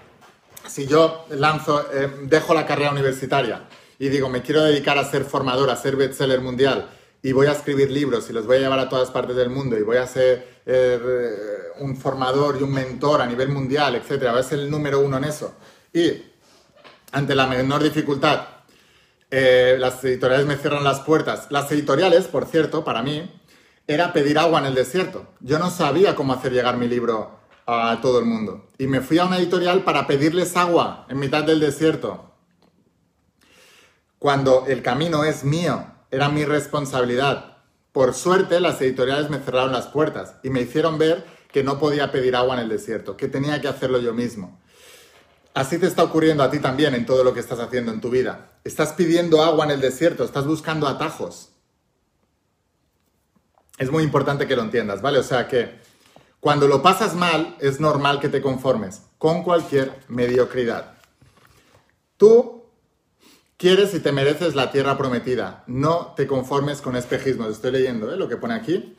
[0.66, 5.24] si yo lanzo, eh, dejo la carrera universitaria y digo, me quiero dedicar a ser
[5.24, 6.88] formador, a ser bestseller mundial,
[7.24, 9.78] y voy a escribir libros y los voy a llevar a todas partes del mundo
[9.78, 11.38] y voy a ser eh,
[11.78, 15.16] un formador y un mentor a nivel mundial, etcétera, voy a ser el número uno
[15.16, 15.54] en eso.
[15.90, 16.22] Y
[17.12, 18.46] ante la menor dificultad,
[19.30, 21.46] eh, las editoriales me cierran las puertas.
[21.48, 23.32] Las editoriales, por cierto, para mí,
[23.86, 25.26] era pedir agua en el desierto.
[25.40, 28.68] Yo no sabía cómo hacer llegar mi libro a todo el mundo.
[28.76, 32.34] Y me fui a una editorial para pedirles agua en mitad del desierto.
[34.18, 37.56] Cuando el camino es mío era mi responsabilidad.
[37.90, 42.12] Por suerte, las editoriales me cerraron las puertas y me hicieron ver que no podía
[42.12, 44.60] pedir agua en el desierto, que tenía que hacerlo yo mismo.
[45.54, 48.10] Así te está ocurriendo a ti también en todo lo que estás haciendo en tu
[48.10, 48.52] vida.
[48.64, 51.50] Estás pidiendo agua en el desierto, estás buscando atajos.
[53.78, 55.18] Es muy importante que lo entiendas, ¿vale?
[55.18, 55.80] O sea que
[56.38, 60.94] cuando lo pasas mal, es normal que te conformes con cualquier mediocridad.
[62.16, 62.63] Tú
[63.56, 65.62] Quieres y te mereces la tierra prometida.
[65.66, 67.50] No te conformes con espejismos.
[67.50, 68.16] Estoy leyendo ¿eh?
[68.16, 68.96] lo que pone aquí.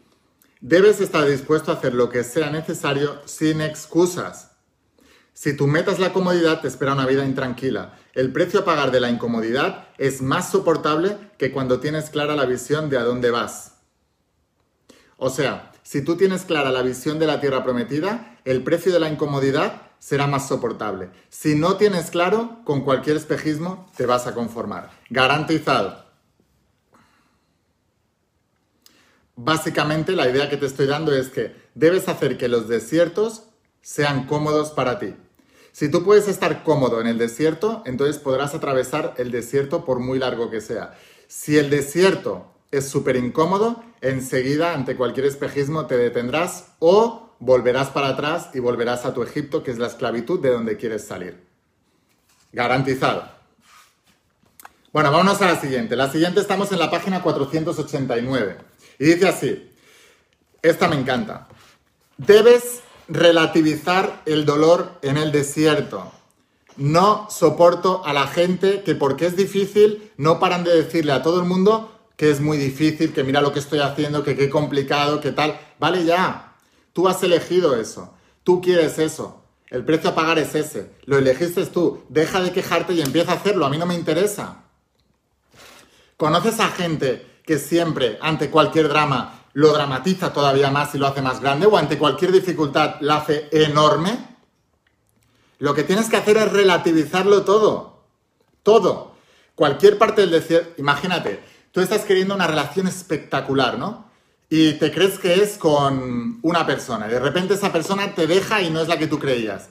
[0.62, 4.52] Debes estar dispuesto a hacer lo que sea necesario sin excusas.
[5.34, 8.00] Si tu meta es la comodidad, te espera una vida intranquila.
[8.14, 12.46] El precio a pagar de la incomodidad es más soportable que cuando tienes clara la
[12.46, 13.74] visión de a dónde vas.
[15.18, 19.00] O sea, si tú tienes clara la visión de la tierra prometida, el precio de
[19.00, 21.10] la incomodidad será más soportable.
[21.30, 24.92] Si no tienes claro, con cualquier espejismo te vas a conformar.
[25.10, 26.06] Garantizado.
[29.36, 33.44] Básicamente la idea que te estoy dando es que debes hacer que los desiertos
[33.82, 35.16] sean cómodos para ti.
[35.72, 40.20] Si tú puedes estar cómodo en el desierto, entonces podrás atravesar el desierto por muy
[40.20, 40.98] largo que sea.
[41.28, 48.10] Si el desierto es súper incómodo, enseguida ante cualquier espejismo te detendrás o volverás para
[48.10, 51.46] atrás y volverás a tu Egipto, que es la esclavitud de donde quieres salir.
[52.52, 53.24] Garantizado.
[54.92, 55.96] Bueno, vámonos a la siguiente.
[55.96, 58.58] La siguiente estamos en la página 489.
[58.98, 59.72] Y dice así,
[60.64, 61.48] esta me encanta.
[62.18, 66.12] Debes relativizar el dolor en el desierto.
[66.78, 71.40] No soporto a la gente que porque es difícil no paran de decirle a todo
[71.42, 75.22] el mundo que es muy difícil, que mira lo que estoy haciendo, que qué complicado,
[75.22, 75.60] que tal.
[75.78, 76.45] Vale ya,
[76.96, 78.14] Tú has elegido eso.
[78.46, 79.44] Tú quieres eso.
[79.68, 80.94] El precio a pagar es ese.
[81.04, 82.06] Lo elegiste tú.
[82.08, 83.66] Deja de quejarte y empieza a hacerlo.
[83.66, 84.64] A mí no me interesa.
[86.16, 91.22] ¿Conoces a gente que siempre, ante cualquier drama, lo dramatiza todavía más y lo hace
[91.22, 91.66] más grande?
[91.66, 94.38] ¿O ante cualquier dificultad la hace enorme?
[95.60, 98.06] Lo que tienes que hacer es relativizarlo todo.
[98.64, 99.18] Todo.
[99.54, 100.76] Cualquier parte del desierto.
[100.78, 104.05] Imagínate, tú estás queriendo una relación espectacular, ¿no?
[104.50, 107.08] Y te crees que es con una persona.
[107.08, 109.70] De repente esa persona te deja y no es la que tú creías.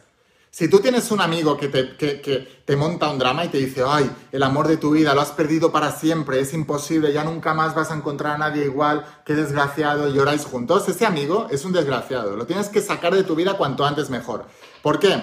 [0.54, 3.82] Si tú tienes un amigo que te, que te, monta un drama y te dice,
[3.84, 7.54] ay, el amor de tu vida lo has perdido para siempre, es imposible, ya nunca
[7.54, 11.72] más vas a encontrar a nadie igual, qué desgraciado, lloráis juntos, ese amigo es un
[11.72, 12.36] desgraciado.
[12.36, 14.46] Lo tienes que sacar de tu vida cuanto antes mejor.
[14.80, 15.20] ¿Por qué?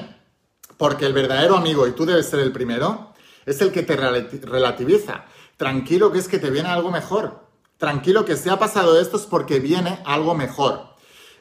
[0.76, 3.14] Porque el verdadero amigo, y tú debes ser el primero,
[3.46, 5.24] es el que te relativiza.
[5.56, 7.51] Tranquilo que es que te viene algo mejor.
[7.82, 10.84] Tranquilo que si ha pasado esto es porque viene algo mejor.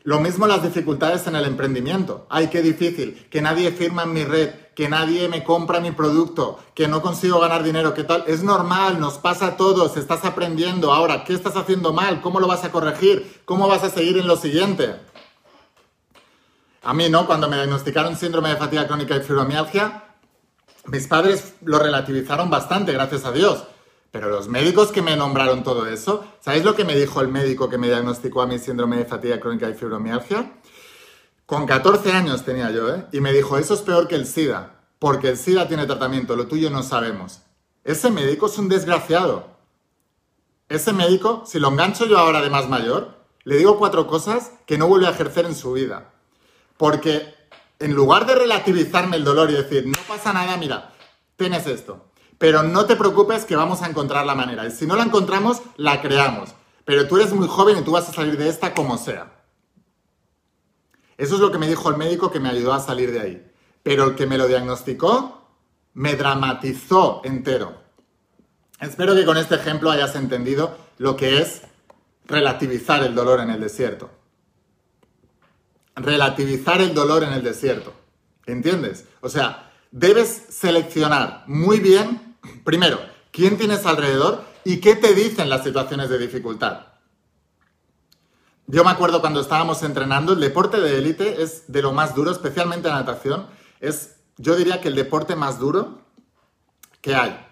[0.05, 2.27] Lo mismo las dificultades en el emprendimiento.
[2.31, 6.59] Ay, qué difícil, que nadie firma en mi red, que nadie me compra mi producto,
[6.75, 8.25] que no consigo ganar dinero, ¿qué tal?
[8.27, 10.95] Es normal, nos pasa a todos, estás aprendiendo.
[10.95, 12.23] Ahora, ¿qué estás haciendo mal?
[12.23, 13.43] ¿Cómo lo vas a corregir?
[13.45, 14.97] ¿Cómo vas a seguir en lo siguiente?
[16.83, 17.27] A mí, ¿no?
[17.27, 20.05] Cuando me diagnosticaron síndrome de fatiga crónica y fibromialgia,
[20.87, 23.65] mis padres lo relativizaron bastante, gracias a Dios.
[24.11, 27.69] Pero los médicos que me nombraron todo eso, ¿sabéis lo que me dijo el médico
[27.69, 30.53] que me diagnosticó a mi síndrome de fatiga crónica y fibromialgia?
[31.47, 33.07] Con 14 años tenía yo, ¿eh?
[33.13, 36.49] Y me dijo, eso es peor que el SIDA, porque el SIDA tiene tratamiento, lo
[36.49, 37.43] tuyo no sabemos.
[37.85, 39.49] Ese médico es un desgraciado.
[40.69, 44.79] Ese médico, si lo engancho yo ahora de más mayor, le digo cuatro cosas que
[44.79, 46.13] no vuelve a ejercer en su vida.
[46.77, 47.35] Porque
[47.79, 50.93] en lugar de relativizarme el dolor y decir, no pasa nada, mira,
[51.37, 52.10] tienes esto.
[52.41, 54.69] Pero no te preocupes que vamos a encontrar la manera.
[54.71, 56.51] Si no la encontramos, la creamos.
[56.85, 59.31] Pero tú eres muy joven y tú vas a salir de esta como sea.
[61.17, 63.53] Eso es lo que me dijo el médico que me ayudó a salir de ahí.
[63.85, 65.47] Pero el que me lo diagnosticó
[65.95, 67.75] me dramatizó entero.
[68.81, 71.63] Espero que con este ejemplo hayas entendido lo que es
[72.27, 74.11] relativizar el dolor en el desierto
[76.03, 77.93] relativizar el dolor en el desierto.
[78.47, 79.05] ¿Entiendes?
[79.21, 82.30] O sea, debes seleccionar muy bien,
[82.65, 86.87] primero, quién tienes alrededor y qué te dicen las situaciones de dificultad.
[88.67, 92.31] Yo me acuerdo cuando estábamos entrenando, el deporte de élite es de lo más duro,
[92.31, 93.47] especialmente la natación.
[93.81, 96.03] Es, yo diría que el deporte más duro
[97.01, 97.45] que hay.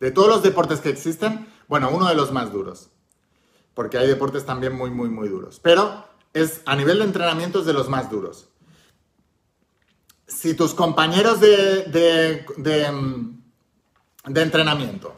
[0.00, 2.88] De todos los deportes que existen, bueno, uno de los más duros.
[3.74, 5.60] Porque hay deportes también muy, muy, muy duros.
[5.62, 8.48] Pero es a nivel de entrenamiento es de los más duros.
[10.26, 11.84] Si tus compañeros de,
[12.56, 13.33] de,
[14.24, 15.14] entrenamiento,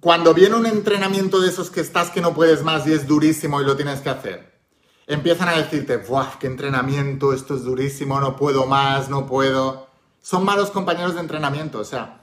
[0.00, 3.60] cuando viene un entrenamiento de esos que estás que no puedes más y es durísimo
[3.60, 4.58] y lo tienes que hacer,
[5.06, 7.32] empiezan a decirte, ¡buah, qué entrenamiento!
[7.32, 9.88] Esto es durísimo, no puedo más, no puedo.
[10.20, 12.22] Son malos compañeros de entrenamiento, o sea,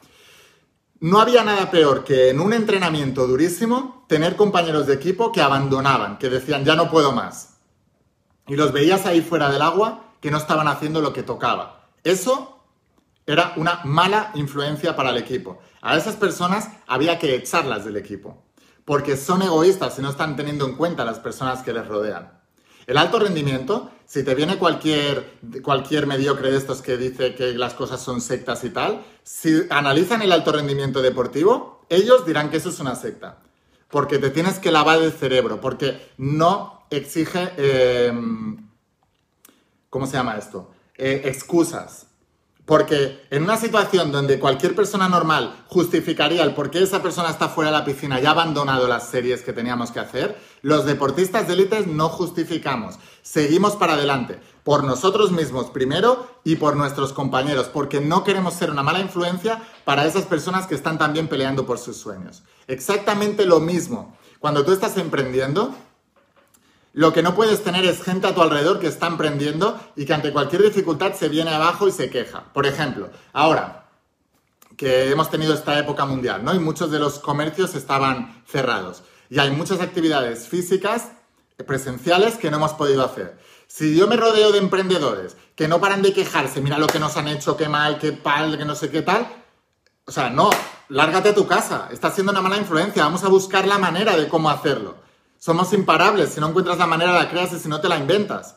[0.99, 6.17] no había nada peor que en un entrenamiento durísimo tener compañeros de equipo que abandonaban,
[6.17, 7.53] que decían, ya no puedo más
[8.47, 11.89] y los veías ahí fuera del agua que no estaban haciendo lo que tocaba.
[12.03, 12.52] Eso
[13.25, 15.59] era una mala influencia para el equipo.
[15.81, 18.43] A esas personas había que echarlas del equipo,
[18.85, 22.43] porque son egoístas y no están teniendo en cuenta las personas que les rodean.
[22.85, 27.73] El alto rendimiento, si te viene cualquier, cualquier mediocre de estos que dice que las
[27.73, 32.69] cosas son sectas y tal, si analizan el alto rendimiento deportivo, ellos dirán que eso
[32.69, 33.39] es una secta,
[33.89, 38.69] porque te tienes que lavar el cerebro, porque no exige, em,
[39.89, 40.71] ¿cómo se llama esto?
[40.97, 42.07] Eh, excusas.
[42.65, 47.49] Porque en una situación donde cualquier persona normal justificaría el por qué esa persona está
[47.49, 51.45] fuera de la piscina y ha abandonado las series que teníamos que hacer, los deportistas
[51.47, 52.99] de élite no justificamos.
[53.21, 58.71] Seguimos para adelante, por nosotros mismos primero y por nuestros compañeros, porque no queremos ser
[58.71, 62.43] una mala influencia para esas personas que están también peleando por sus sueños.
[62.67, 64.15] Exactamente lo mismo.
[64.39, 65.75] Cuando tú estás emprendiendo,
[66.93, 70.13] lo que no puedes tener es gente a tu alrededor que está emprendiendo y que
[70.13, 72.53] ante cualquier dificultad se viene abajo y se queja.
[72.53, 73.89] Por ejemplo, ahora
[74.77, 76.53] que hemos tenido esta época mundial, ¿no?
[76.53, 79.03] Y muchos de los comercios estaban cerrados.
[79.29, 81.09] Y hay muchas actividades físicas,
[81.65, 83.37] presenciales, que no hemos podido hacer.
[83.67, 87.17] Si yo me rodeo de emprendedores que no paran de quejarse, mira lo que nos
[87.17, 89.27] han hecho, qué mal, qué pal, que no sé qué tal,
[90.05, 90.51] o sea, no,
[90.89, 94.27] lárgate a tu casa, estás siendo una mala influencia, vamos a buscar la manera de
[94.27, 95.02] cómo hacerlo.
[95.43, 96.29] Somos imparables.
[96.29, 98.55] Si no encuentras la manera, la creas y si no, te la inventas.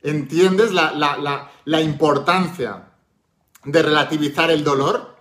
[0.00, 2.88] ¿Entiendes la, importancia
[3.64, 5.16] de relativizar el dolor?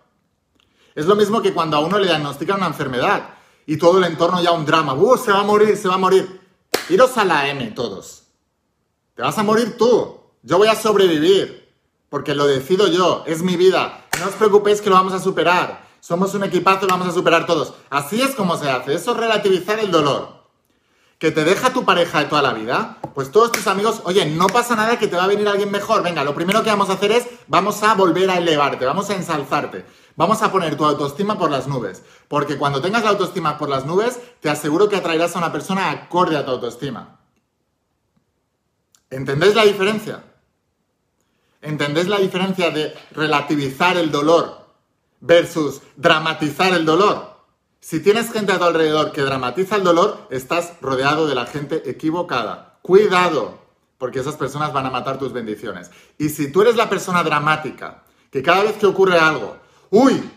[0.96, 3.32] Es lo mismo que cuando a uno le diagnostican una enfermedad
[3.66, 4.94] y todo el entorno ya un drama.
[4.94, 6.40] ¡Uh, se va a morir, se va a morir!
[6.88, 8.24] Iros a la M todos.
[9.16, 10.22] Te vas a morir tú.
[10.42, 11.70] Yo voy a sobrevivir.
[12.08, 13.26] Porque lo decido yo.
[13.28, 14.06] Es mi vida.
[14.18, 15.89] No os preocupéis que lo vamos a superar.
[16.00, 17.74] Somos un equipazo y vamos a superar todos.
[17.90, 18.94] Así es como se hace.
[18.94, 20.40] Eso es relativizar el dolor.
[21.18, 22.98] Que te deja tu pareja de toda la vida.
[23.14, 26.02] Pues todos tus amigos, oye, no pasa nada que te va a venir alguien mejor.
[26.02, 29.16] Venga, lo primero que vamos a hacer es, vamos a volver a elevarte, vamos a
[29.16, 29.86] ensalzarte.
[30.16, 32.04] Vamos a poner tu autoestima por las nubes.
[32.28, 35.92] Porque cuando tengas la autoestima por las nubes, te aseguro que atraerás a una persona
[35.92, 37.20] acorde a tu autoestima.
[39.10, 40.24] ¿Entendéis la diferencia?
[41.62, 44.59] ¿Entendéis la diferencia de relativizar el dolor
[45.22, 47.38] versus dramatizar el dolor?
[47.80, 51.90] Si tienes gente a tu alrededor que dramatiza el dolor, estás rodeado de la gente
[51.90, 52.80] equivocada.
[52.82, 53.60] Cuidado,
[53.98, 55.92] porque esas personas van a matar tus bendiciones.
[56.18, 59.58] Y si tú eres la persona dramática, que cada vez que ocurre algo,
[59.90, 60.32] Uy,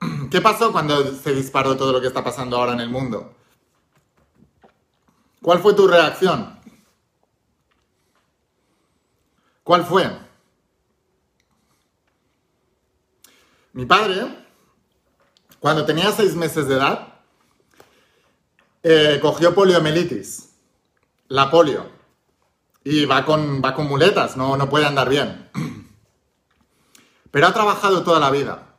[0.30, 3.34] ¿qué pasó cuando se disparó todo lo que está pasando ahora en el mundo?
[5.42, 6.58] ¿Cuál fue tu reacción?
[9.62, 10.10] ¿Cuál fue?
[13.74, 14.28] Mi padre,
[15.58, 17.08] cuando tenía seis meses de edad,
[18.84, 20.54] eh, cogió poliomielitis,
[21.26, 21.90] la polio,
[22.84, 25.50] y va con, va con muletas, no, no puede andar bien.
[27.32, 28.76] Pero ha trabajado toda la vida.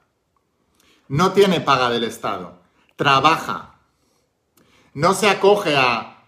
[1.10, 2.62] No tiene paga del Estado,
[2.96, 3.76] trabaja,
[4.94, 6.24] no se acoge a...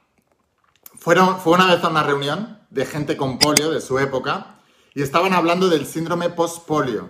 [0.98, 4.60] Fueron, fue una vez a una reunión de gente con polio de su época
[4.94, 7.10] y estaban hablando del síndrome post-polio,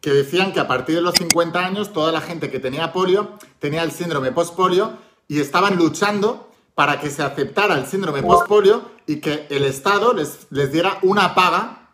[0.00, 3.32] que decían que a partir de los 50 años toda la gente que tenía polio
[3.58, 9.20] tenía el síndrome post-polio y estaban luchando para que se aceptara el síndrome post-polio y
[9.20, 11.90] que el Estado les, les diera una paga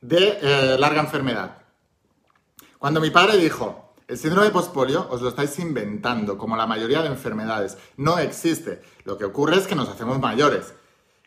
[0.00, 1.58] de eh, larga enfermedad.
[2.78, 7.02] Cuando mi padre dijo, el síndrome de pospolio os lo estáis inventando, como la mayoría
[7.02, 7.76] de enfermedades.
[7.96, 8.80] No existe.
[9.04, 10.74] Lo que ocurre es que nos hacemos mayores.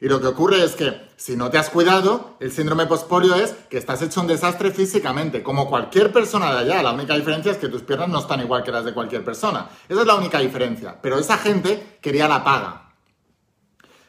[0.01, 3.51] Y lo que ocurre es que si no te has cuidado, el síndrome pospolio es
[3.69, 6.81] que estás hecho un desastre físicamente, como cualquier persona de allá.
[6.81, 9.69] La única diferencia es que tus piernas no están igual que las de cualquier persona.
[9.89, 10.97] Esa es la única diferencia.
[11.01, 12.93] Pero esa gente quería la paga.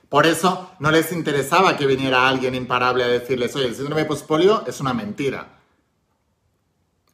[0.08, 4.64] Por eso no les interesaba que viniera alguien imparable a decirles, oye, el síndrome pospolio
[4.66, 5.58] es una mentira.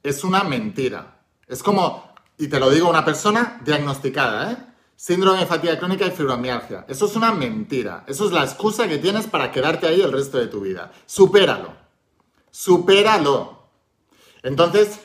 [0.03, 1.21] Es una mentira.
[1.47, 4.57] Es como, y te lo digo, una persona diagnosticada, ¿eh?
[4.97, 6.85] Síndrome de fatiga crónica y fibromialgia.
[6.89, 8.05] Eso es una mentira.
[8.07, 10.91] Eso es la excusa que tienes para quedarte ahí el resto de tu vida.
[11.05, 11.73] Supéralo.
[12.51, 13.69] Supéralo.
[14.43, 15.01] Entonces,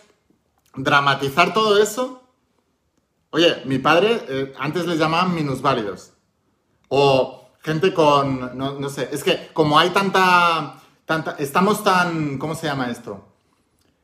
[0.75, 2.23] dramatizar todo eso.
[3.31, 6.13] Oye, mi padre eh, antes les llamaban minusválidos.
[6.87, 8.57] O gente con.
[8.57, 9.09] No, no sé.
[9.11, 10.81] Es que como hay tanta.
[11.05, 12.37] tanta estamos tan.
[12.37, 13.31] ¿Cómo se llama esto?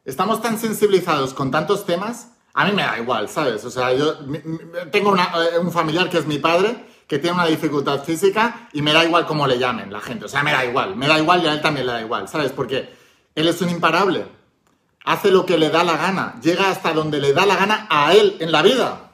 [0.08, 3.64] estamos tan sensibilizados con tantos temas, a mí me da igual, ¿sabes?
[3.66, 4.18] O sea, yo
[4.91, 8.93] tengo eh, un familiar que es mi padre, que tiene una dificultad física y me
[8.93, 10.26] da igual cómo le llamen la gente.
[10.26, 12.28] O sea, me da igual, me da igual y a él también le da igual,
[12.28, 12.51] ¿sabes?
[12.51, 12.89] Porque
[13.36, 14.26] él es un imparable.
[15.05, 18.14] Hace lo que le da la gana, llega hasta donde le da la gana a
[18.14, 19.12] él en la vida.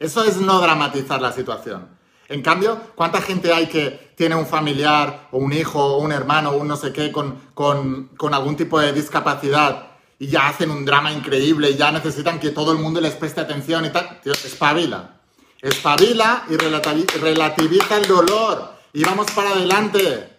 [0.00, 1.88] Eso es no dramatizar la situación.
[2.28, 6.50] En cambio, ¿cuánta gente hay que tiene un familiar o un hijo o un hermano
[6.50, 11.12] o un no sé qué con, algún tipo de discapacidad y ya hacen un drama
[11.12, 14.20] increíble y ya necesitan que todo el mundo les preste atención y tal?
[14.22, 15.20] Tío, espabila.
[15.60, 18.74] Espabila y relativiza el dolor.
[18.92, 20.30] Y vamos para adelante.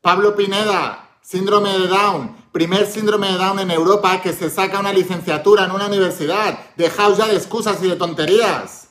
[0.00, 2.36] Pablo Pineda, síndrome de Down.
[2.52, 6.58] Primer síndrome de Down en Europa que se saca una licenciatura en una universidad.
[6.76, 8.88] Dejaos ya de excusas y de tonterías.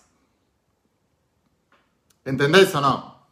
[2.24, 3.28] ¿Entendéis o no?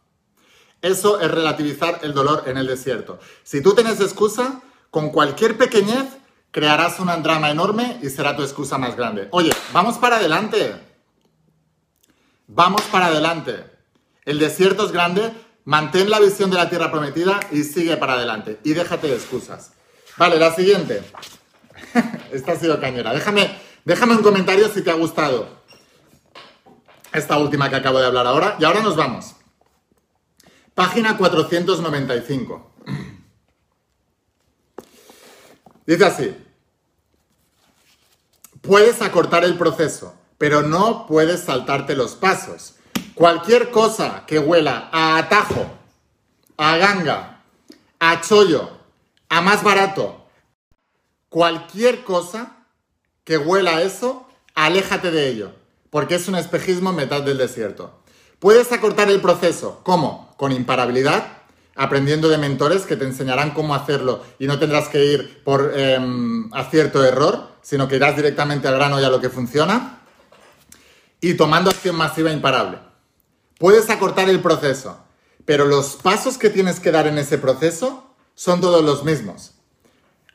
[0.80, 3.18] Eso es relativizar el dolor en el desierto.
[3.42, 6.06] Si tú tienes excusa, con cualquier pequeñez
[6.54, 9.26] crearás un drama enorme y será tu excusa más grande.
[9.32, 10.76] Oye, vamos para adelante.
[12.46, 13.66] Vamos para adelante.
[14.24, 15.32] El desierto es grande,
[15.64, 18.60] mantén la visión de la tierra prometida y sigue para adelante.
[18.62, 19.72] Y déjate de excusas.
[20.16, 21.02] Vale, la siguiente.
[22.30, 23.12] Esta ha sido cañera.
[23.12, 25.64] Déjame, déjame un comentario si te ha gustado
[27.12, 28.56] esta última que acabo de hablar ahora.
[28.60, 29.34] Y ahora nos vamos.
[30.72, 32.74] Página 495.
[35.86, 36.43] Dice así.
[38.66, 42.74] Puedes acortar el proceso, pero no puedes saltarte los pasos.
[43.14, 45.66] Cualquier cosa que huela a atajo,
[46.56, 47.42] a ganga,
[48.00, 48.70] a chollo,
[49.28, 50.26] a más barato,
[51.28, 52.56] cualquier cosa
[53.24, 57.92] que huela a eso, aléjate de ello porque es un espejismo mitad del desierto.
[58.40, 59.80] Puedes acortar el proceso.
[59.84, 60.34] ¿Cómo?
[60.36, 61.24] Con imparabilidad,
[61.74, 66.52] aprendiendo de mentores que te enseñarán cómo hacerlo y no tendrás que ir por em,
[66.54, 70.00] acierto error, sino que irás directamente al grano y a lo que funciona.
[71.20, 72.78] Y tomando acción masiva imparable.
[73.58, 74.98] Puedes acortar el proceso,
[75.44, 79.52] pero los pasos que tienes que dar en ese proceso son todos los mismos.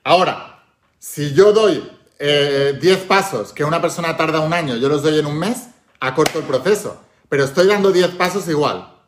[0.04, 0.64] Ahora,
[0.98, 5.20] si yo doy 10 eh, pasos que una persona tarda un año, yo los doy
[5.20, 5.68] en un mes,
[6.00, 8.99] acorto el proceso, pero estoy dando 10 pasos igual.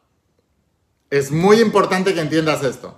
[1.11, 2.97] Es muy importante que entiendas esto.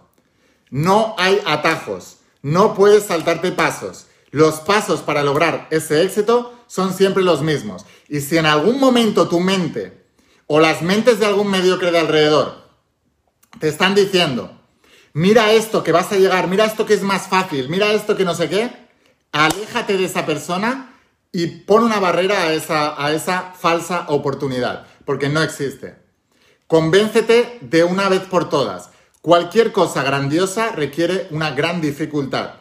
[0.70, 4.06] No hay atajos, no puedes saltarte pasos.
[4.30, 7.86] Los pasos para lograr ese éxito son siempre los mismos.
[8.08, 10.06] Y si en algún momento tu mente
[10.46, 12.70] o las mentes de algún mediocre de alrededor
[13.60, 14.62] te están diciendo,
[15.14, 18.26] mira esto que vas a llegar, mira esto que es más fácil, mira esto que
[18.26, 18.72] no sé qué,
[19.32, 21.00] aléjate de esa persona
[21.32, 26.03] y pon una barrera a esa, a esa falsa oportunidad, porque no existe.
[26.68, 28.90] Convéncete de una vez por todas.
[29.22, 32.56] Cualquier cosa grandiosa requiere una gran dificultad.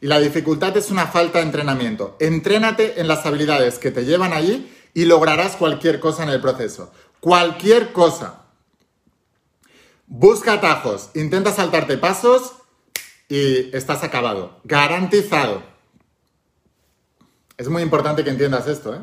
[0.00, 2.16] Y la dificultad es una falta de entrenamiento.
[2.20, 6.92] Entrénate en las habilidades que te llevan allí y lograrás cualquier cosa en el proceso.
[7.20, 8.42] Cualquier cosa.
[10.06, 12.52] Busca atajos, intenta saltarte pasos
[13.28, 14.60] y estás acabado.
[14.64, 15.62] Garantizado.
[17.56, 19.00] Es muy importante que entiendas esto, ¿eh?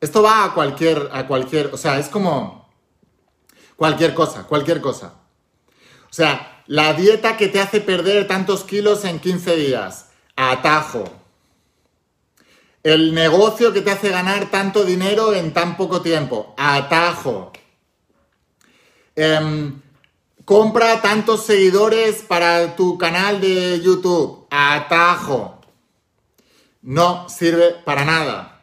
[0.00, 2.63] Esto va a cualquier, a cualquier, o sea, es como
[3.76, 5.14] cualquier cosa, cualquier cosa.
[6.10, 11.04] O sea, la dieta que te hace perder tantos kilos en 15 días, atajo.
[12.82, 17.52] El negocio que te hace ganar tanto dinero en tan poco tiempo, atajo.
[19.16, 19.80] Em,
[20.44, 25.60] compra tantos seguidores para tu canal de YouTube, atajo.
[26.82, 28.62] No sirve para nada.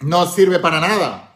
[0.00, 1.31] No sirve para nada.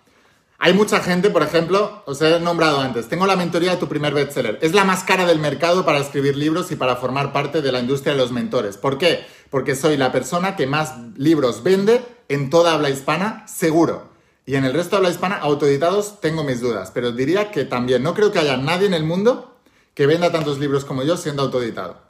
[0.58, 4.14] Hay mucha gente, por ejemplo, os he nombrado antes, tengo la mentoría de tu primer
[4.14, 4.58] bestseller.
[4.62, 7.80] Es la más cara del mercado para escribir libros y para formar parte de la
[7.80, 8.78] industria de los mentores.
[8.78, 9.26] ¿Por qué?
[9.50, 14.08] Porque soy la persona que más libros vende en toda habla hispana, seguro.
[14.46, 16.90] Y en el resto de habla hispana, autoeditados, tengo mis dudas.
[16.94, 19.56] Pero diría que también no creo que haya nadie en el mundo
[19.94, 22.00] que venda tantos libros como yo siendo autoeditado.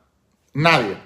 [0.52, 0.98] Nadie.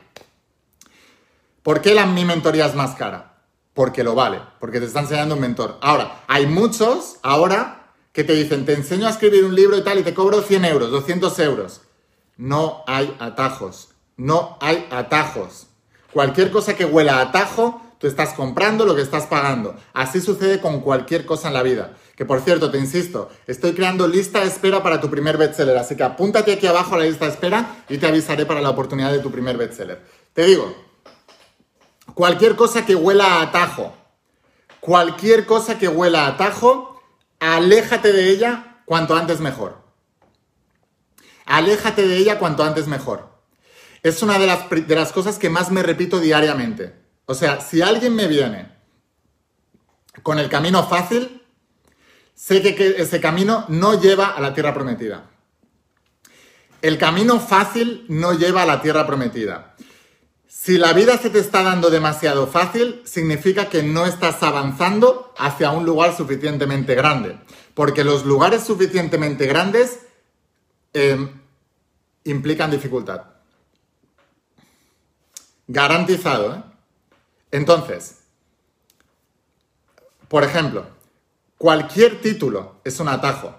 [1.62, 3.30] ¿Por qué la, mi mentoría es más cara?
[3.75, 5.79] Porque lo vale, porque te está enseñando un mentor.
[5.81, 9.99] Ahora, hay muchos ahora que te dicen, te enseño a escribir un libro y tal
[9.99, 11.83] y te cobro 100 euros, 200 euros.
[12.37, 15.68] No hay atajos, no hay atajos.
[16.12, 19.77] Cualquier cosa que huela a atajo, tú estás comprando lo que estás pagando.
[19.93, 21.95] Así sucede con cualquier cosa en la vida.
[22.16, 25.97] Que por cierto, te insisto, estoy creando lista de espera para tu primer bestseller, así
[25.97, 29.12] que apúntate aquí abajo a la lista de espera y te avisaré para la oportunidad
[29.12, 30.03] de tu primer bestseller.
[30.33, 30.89] Te digo,
[32.15, 33.95] Cualquier cosa que huela a atajo,
[34.81, 37.03] cualquier cosa que huela a atajo,
[37.39, 39.81] aléjate de ella cuanto antes mejor.
[41.47, 43.31] Aléjate de ella cuanto antes mejor.
[44.03, 46.95] Es una de las, de las cosas que más me repito diariamente.
[47.27, 48.73] O sea, si alguien me viene
[50.23, 51.43] con el camino fácil,
[52.35, 55.31] sé que ese camino no lleva a la tierra prometida.
[56.83, 59.75] El camino fácil no lleva a la tierra prometida.
[60.53, 65.71] Si la vida se te está dando demasiado fácil, significa que no estás avanzando hacia
[65.71, 67.39] un lugar suficientemente grande.
[67.73, 70.01] Porque los lugares suficientemente grandes
[70.93, 71.41] em,
[72.25, 73.27] implican dificultad.
[75.69, 76.63] Garantizado, ¿eh?
[77.53, 78.19] Entonces,
[80.27, 80.85] por ejemplo,
[81.59, 83.55] cualquier título es un atajo.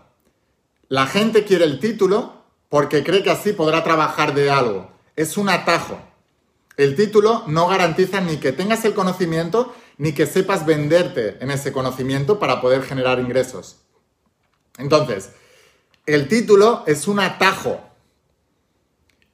[0.90, 4.92] La gente quiere el título porque cree que así podrá trabajar de algo.
[5.16, 6.11] Es un atajo.
[6.78, 11.72] El título no garantiza ni que tengas el conocimiento ni que sepas venderte en ese
[11.72, 13.78] conocimiento para poder generar ingresos.
[14.78, 15.32] Entonces,
[16.06, 17.82] el título es un atajo.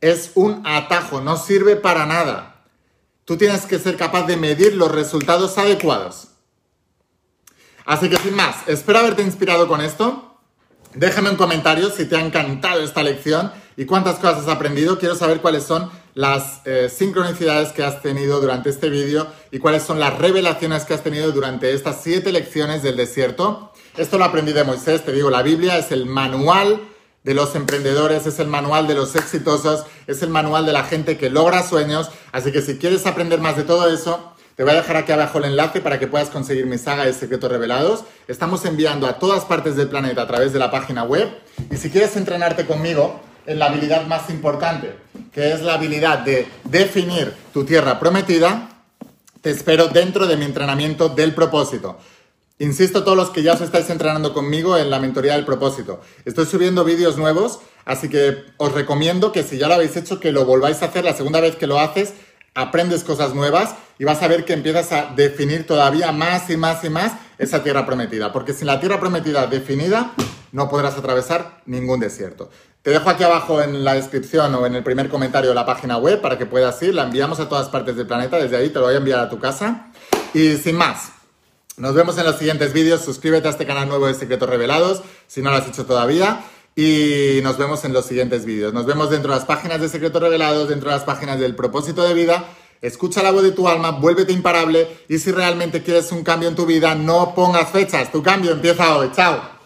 [0.02, 2.66] Es un atajo, no sirve para nada.
[3.26, 6.30] Tú tienes que ser capaz de medir los resultados adecuados.
[7.86, 10.38] Así que sin más, espero haberte inspirado con esto.
[10.94, 15.00] Déjame un comentario si te ha encantado esta lección y cuántas cosas has aprendido.
[15.00, 19.84] Quiero saber cuáles son las eh, sincronicidades que has tenido durante este vídeo y cuáles
[19.84, 23.72] son las revelaciones que has tenido durante estas siete lecciones del desierto.
[23.98, 26.82] Esto lo aprendí de Moisés, te digo, la Biblia es el manual
[27.24, 31.20] de los emprendedores, es el manual de los exitosos, es el manual de la gente
[31.20, 32.10] que logra sueños.
[32.32, 35.38] Así que si quieres aprender más de todo eso, te voy a dejar aquí abajo
[35.38, 38.06] el enlace para que puedas conseguir mi saga de secretos revelados.
[38.28, 41.30] Estamos enviando a todas partes del planeta a través de la página web.
[41.70, 44.94] Y si quieres entrenarte conmigo, en la habilidad más importante,
[45.34, 48.70] que es la habilidad de definir tu tierra prometida,
[49.42, 51.98] te espero dentro de mi entrenamiento del propósito.
[52.60, 56.02] Insisto, todos los que ya os estáis entrenando conmigo en la mentoría del propósito.
[56.26, 60.32] Estoy subiendo vídeos nuevos, así que os recomiendo que si ya lo habéis hecho, que
[60.32, 61.06] lo volváis a hacer.
[61.06, 62.14] La segunda vez que lo haces,
[62.54, 66.84] aprendes cosas nuevas y vas a ver que empiezas a definir todavía más y más
[66.84, 68.34] y más esa tierra prometida.
[68.34, 70.14] Porque sin la tierra prometida definida,
[70.52, 72.50] no podrás atravesar ningún desierto.
[72.88, 76.22] Te dejo aquí abajo en la descripción o en el primer comentario la página web
[76.22, 76.96] para que puedas ir.
[76.96, 78.38] La enviamos a todas partes del planeta.
[78.38, 79.92] Desde ahí te lo voy a enviar a tu casa.
[80.34, 81.10] Y sin más,
[81.76, 83.02] nos vemos en los siguientes vídeos.
[83.02, 86.46] Suscríbete a este canal nuevo de Secretos Revelados si no lo has hecho todavía.
[86.78, 88.74] Y nos vemos en los siguientes vídeos.
[88.74, 92.04] Nos vemos dentro de las páginas de Secretos Revelados, dentro de las páginas del propósito
[92.04, 92.46] de vida.
[92.82, 96.56] Escucha la voz de tu alma, vuélvete imparable y si realmente quieres un cambio en
[96.56, 98.14] tu vida, no pongas fechas.
[98.14, 99.12] Tu cambio empieza hoy.
[99.14, 99.57] Chao.